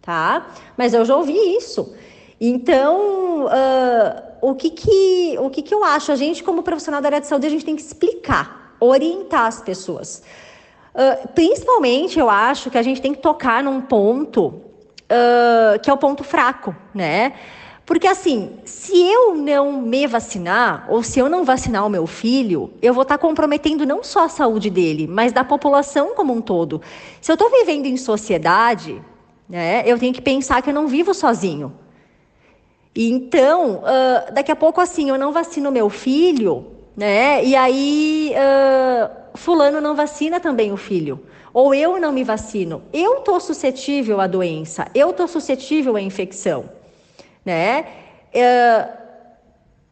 tá? 0.00 0.48
Mas 0.76 0.94
eu 0.94 1.04
já 1.04 1.16
ouvi 1.16 1.34
isso. 1.56 1.94
Então, 2.40 3.46
uh, 3.46 4.22
o, 4.40 4.54
que, 4.54 4.70
que, 4.70 5.36
o 5.40 5.50
que, 5.50 5.62
que 5.62 5.74
eu 5.74 5.82
acho? 5.82 6.12
A 6.12 6.16
gente, 6.16 6.42
como 6.42 6.62
profissional 6.62 7.00
da 7.00 7.08
área 7.08 7.20
de 7.20 7.26
saúde, 7.26 7.46
a 7.46 7.50
gente 7.50 7.64
tem 7.64 7.74
que 7.74 7.82
explicar, 7.82 8.76
orientar 8.80 9.46
as 9.46 9.60
pessoas. 9.60 10.22
Principalmente, 11.34 12.18
eu 12.18 12.28
acho 12.28 12.70
que 12.70 12.78
a 12.78 12.82
gente 12.82 13.00
tem 13.00 13.14
que 13.14 13.20
tocar 13.20 13.62
num 13.62 13.80
ponto 13.80 14.68
uh, 15.08 15.78
que 15.82 15.90
é 15.90 15.92
o 15.92 15.96
ponto 15.96 16.22
fraco, 16.22 16.74
né? 16.94 17.34
Porque 17.84 18.06
assim, 18.06 18.58
se 18.66 19.00
eu 19.00 19.34
não 19.34 19.80
me 19.80 20.06
vacinar, 20.06 20.86
ou 20.90 21.02
se 21.02 21.18
eu 21.18 21.28
não 21.28 21.42
vacinar 21.42 21.86
o 21.86 21.88
meu 21.88 22.06
filho, 22.06 22.70
eu 22.82 22.92
vou 22.92 23.02
estar 23.02 23.16
comprometendo 23.16 23.86
não 23.86 24.04
só 24.04 24.24
a 24.24 24.28
saúde 24.28 24.68
dele, 24.68 25.06
mas 25.06 25.32
da 25.32 25.42
população 25.42 26.14
como 26.14 26.34
um 26.34 26.40
todo. 26.42 26.82
Se 27.18 27.32
eu 27.32 27.34
estou 27.34 27.50
vivendo 27.50 27.86
em 27.86 27.96
sociedade, 27.96 29.00
né, 29.48 29.82
eu 29.86 29.98
tenho 29.98 30.12
que 30.12 30.20
pensar 30.20 30.60
que 30.60 30.68
eu 30.68 30.74
não 30.74 30.86
vivo 30.86 31.14
sozinho. 31.14 31.72
Então, 32.94 33.76
uh, 33.76 34.34
daqui 34.34 34.52
a 34.52 34.56
pouco, 34.56 34.82
assim, 34.82 35.08
eu 35.08 35.16
não 35.16 35.32
vacino 35.32 35.70
meu 35.70 35.88
filho, 35.88 36.66
né? 36.98 37.42
E 37.42 37.56
aí, 37.56 38.34
uh, 38.34 39.38
fulano 39.38 39.80
não 39.80 39.94
vacina 39.94 40.38
também 40.38 40.70
o 40.70 40.76
filho. 40.76 41.24
Ou 41.54 41.74
eu 41.74 41.98
não 41.98 42.12
me 42.12 42.22
vacino. 42.22 42.82
Eu 42.92 43.20
estou 43.20 43.40
suscetível 43.40 44.20
à 44.20 44.26
doença, 44.26 44.86
eu 44.94 45.10
estou 45.10 45.26
suscetível 45.26 45.96
à 45.96 46.00
infecção 46.02 46.76
né? 47.48 47.86
Uh, 48.34 48.98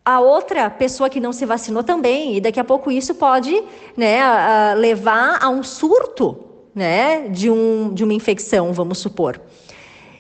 a 0.05 0.21
outra 0.21 0.69
pessoa 0.69 1.09
que 1.09 1.19
não 1.19 1.33
se 1.33 1.47
vacinou 1.47 1.83
também, 1.83 2.37
e 2.37 2.41
daqui 2.41 2.61
a 2.61 2.65
pouco 2.65 2.91
isso 2.91 3.15
pode 3.15 3.65
né, 3.97 4.21
uh, 4.23 4.79
levar 4.79 5.43
a 5.43 5.49
um 5.49 5.63
surto 5.63 6.39
né, 6.75 7.29
de, 7.29 7.51
um, 7.51 7.93
de 7.95 8.05
uma 8.05 8.13
infecção, 8.13 8.73
vamos 8.75 8.99
supor. 8.99 9.41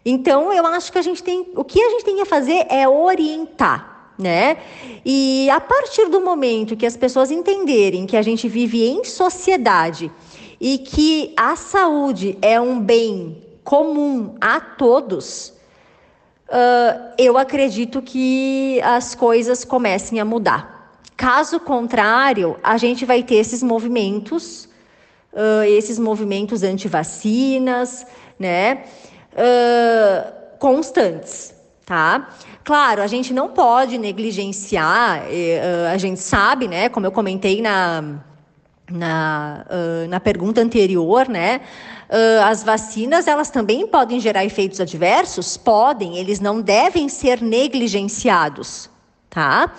Então, 0.04 0.52
eu 0.52 0.66
acho 0.66 0.90
que 0.90 0.98
a 0.98 1.02
gente 1.02 1.22
tem. 1.22 1.46
O 1.54 1.62
que 1.62 1.82
a 1.82 1.90
gente 1.90 2.04
tem 2.04 2.16
que 2.16 2.24
fazer 2.24 2.66
é 2.70 2.88
orientar. 2.88 3.95
Né? 4.18 4.56
E 5.04 5.48
a 5.50 5.60
partir 5.60 6.08
do 6.08 6.22
momento 6.22 6.76
que 6.76 6.86
as 6.86 6.96
pessoas 6.96 7.30
entenderem 7.30 8.06
que 8.06 8.16
a 8.16 8.22
gente 8.22 8.48
vive 8.48 8.82
em 8.82 9.04
sociedade 9.04 10.10
e 10.58 10.78
que 10.78 11.34
a 11.36 11.54
saúde 11.54 12.38
é 12.40 12.58
um 12.58 12.80
bem 12.80 13.42
comum 13.62 14.36
a 14.40 14.58
todos, 14.60 15.52
uh, 16.48 17.12
eu 17.18 17.36
acredito 17.36 18.00
que 18.00 18.80
as 18.82 19.14
coisas 19.14 19.64
comecem 19.64 20.18
a 20.20 20.24
mudar. 20.24 21.00
Caso 21.16 21.58
contrário, 21.58 22.56
a 22.62 22.76
gente 22.76 23.04
vai 23.04 23.22
ter 23.22 23.36
esses 23.36 23.62
movimentos, 23.62 24.68
uh, 25.32 25.64
esses 25.66 25.98
movimentos 25.98 26.62
anti-vacinas, 26.62 28.06
né, 28.38 28.84
uh, 29.32 30.58
constantes, 30.58 31.54
tá? 31.86 32.28
Claro, 32.62 33.00
a 33.00 33.06
gente 33.06 33.32
não 33.32 33.48
pode 33.48 33.96
negligenciar, 33.96 35.22
a 35.90 35.96
gente 35.96 36.20
sabe, 36.20 36.68
né, 36.68 36.90
como 36.90 37.06
eu 37.06 37.12
comentei 37.12 37.62
na, 37.62 38.16
na, 38.90 39.64
na 40.08 40.20
pergunta 40.20 40.60
anterior, 40.60 41.28
né, 41.28 41.60
Uh, 42.06 42.40
as 42.44 42.62
vacinas, 42.62 43.26
elas 43.26 43.50
também 43.50 43.84
podem 43.84 44.20
gerar 44.20 44.44
efeitos 44.44 44.80
adversos? 44.80 45.56
Podem, 45.56 46.18
eles 46.18 46.38
não 46.38 46.60
devem 46.60 47.08
ser 47.08 47.42
negligenciados, 47.42 48.88
tá? 49.28 49.72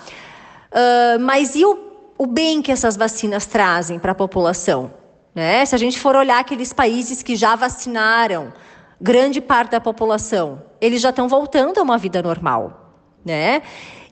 Uh, 0.70 1.18
mas 1.20 1.54
e 1.54 1.64
o, 1.64 1.78
o 2.18 2.26
bem 2.26 2.60
que 2.60 2.70
essas 2.70 2.98
vacinas 2.98 3.46
trazem 3.46 3.98
para 3.98 4.12
a 4.12 4.14
população? 4.14 4.92
Né? 5.34 5.64
Se 5.64 5.74
a 5.74 5.78
gente 5.78 5.98
for 5.98 6.14
olhar 6.14 6.38
aqueles 6.38 6.70
países 6.70 7.22
que 7.22 7.34
já 7.34 7.56
vacinaram 7.56 8.52
grande 9.00 9.40
parte 9.40 9.70
da 9.70 9.80
população, 9.80 10.62
eles 10.80 11.00
já 11.02 11.10
estão 11.10 11.28
voltando 11.28 11.78
a 11.78 11.82
uma 11.82 11.98
vida 11.98 12.22
normal, 12.22 12.94
né? 13.24 13.62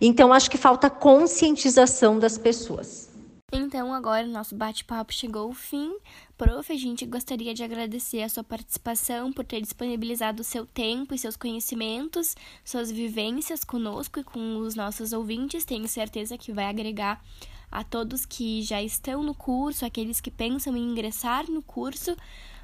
Então, 0.01 0.33
acho 0.33 0.51
que 0.51 0.59
falta 0.59 0.91
conscientização 0.91 2.19
das 2.19 2.37
pessoas. 2.37 3.07
Então, 3.53 3.95
agora 3.95 4.27
o 4.27 4.31
nosso 4.31 4.57
bate-papo 4.57 5.13
chegou 5.13 5.43
ao 5.43 5.53
fim. 5.53 5.97
Prof, 6.37 6.71
a 6.71 6.77
gente 6.77 7.07
gostaria 7.07 7.55
de 7.55 7.63
agradecer 7.63 8.23
a 8.23 8.29
sua 8.29 8.43
participação 8.43 9.33
por 9.33 9.45
ter 9.45 9.61
disponibilizado 9.61 10.43
o 10.43 10.45
seu 10.45 10.67
tempo 10.67 11.15
e 11.15 11.19
seus 11.19 11.37
conhecimentos, 11.37 12.35
suas 12.65 12.91
vivências 12.91 13.63
conosco 13.63 14.19
e 14.19 14.25
com 14.25 14.59
os 14.59 14.75
nossos 14.75 15.13
ouvintes. 15.13 15.65
Tenho 15.65 15.87
certeza 15.87 16.37
que 16.37 16.53
vai 16.53 16.65
agregar 16.65 17.23
a 17.71 17.85
todos 17.85 18.27
que 18.27 18.63
já 18.63 18.83
estão 18.83 19.23
no 19.23 19.35
curso, 19.35 19.87
aqueles 19.87 20.21
que 20.21 20.31
pensam 20.31 20.77
em 20.77 20.83
ingressar 20.83 21.49
no 21.49 21.63
curso. 21.63 22.17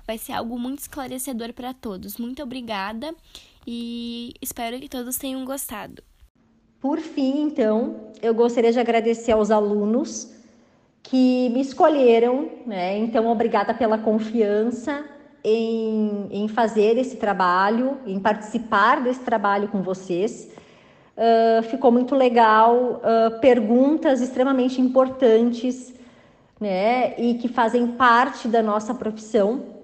Vai 0.04 0.18
ser 0.18 0.32
algo 0.32 0.58
muito 0.58 0.80
esclarecedor 0.80 1.52
para 1.52 1.72
todos. 1.72 2.16
Muito 2.16 2.42
obrigada 2.42 3.14
e 3.66 4.34
espero 4.40 4.78
que 4.78 4.88
todos 4.88 5.16
tenham 5.16 5.44
gostado. 5.44 6.02
Por 6.80 6.98
fim, 6.98 7.42
então, 7.42 8.10
eu 8.20 8.34
gostaria 8.34 8.72
de 8.72 8.80
agradecer 8.80 9.32
aos 9.32 9.50
alunos 9.50 10.32
que 11.02 11.48
me 11.50 11.60
escolheram, 11.60 12.50
né? 12.66 12.98
Então, 12.98 13.28
obrigada 13.28 13.72
pela 13.72 13.98
confiança 13.98 15.04
em, 15.44 16.28
em 16.30 16.48
fazer 16.48 16.96
esse 16.98 17.16
trabalho, 17.16 17.98
em 18.06 18.18
participar 18.18 19.00
desse 19.00 19.20
trabalho 19.20 19.68
com 19.68 19.82
vocês. 19.82 20.50
Uh, 21.16 21.62
ficou 21.64 21.92
muito 21.92 22.14
legal, 22.14 23.00
uh, 23.02 23.40
perguntas 23.40 24.20
extremamente 24.20 24.80
importantes, 24.80 25.94
né? 26.60 27.14
E 27.20 27.34
que 27.34 27.48
fazem 27.48 27.86
parte 27.88 28.48
da 28.48 28.62
nossa 28.62 28.94
profissão. 28.94 29.81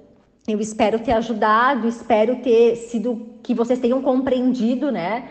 Eu 0.49 0.61
espero 0.61 0.99
ter 0.99 1.13
ajudado, 1.13 1.87
espero 1.87 2.37
ter 2.37 2.75
sido 2.77 3.27
que 3.43 3.53
vocês 3.53 3.79
tenham 3.79 4.01
compreendido, 4.01 4.91
né? 4.91 5.29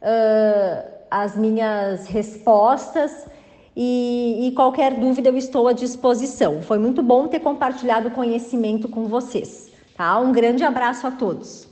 Uh, 0.00 0.92
as 1.10 1.36
minhas 1.36 2.06
respostas 2.06 3.26
e, 3.76 4.46
e 4.46 4.52
qualquer 4.52 4.94
dúvida 4.94 5.28
eu 5.28 5.36
estou 5.36 5.66
à 5.66 5.72
disposição. 5.72 6.62
Foi 6.62 6.78
muito 6.78 7.02
bom 7.02 7.26
ter 7.26 7.40
compartilhado 7.40 8.10
conhecimento 8.12 8.88
com 8.88 9.06
vocês. 9.06 9.70
Tá? 9.96 10.18
Um 10.18 10.32
grande 10.32 10.62
abraço 10.62 11.06
a 11.06 11.10
todos. 11.10 11.71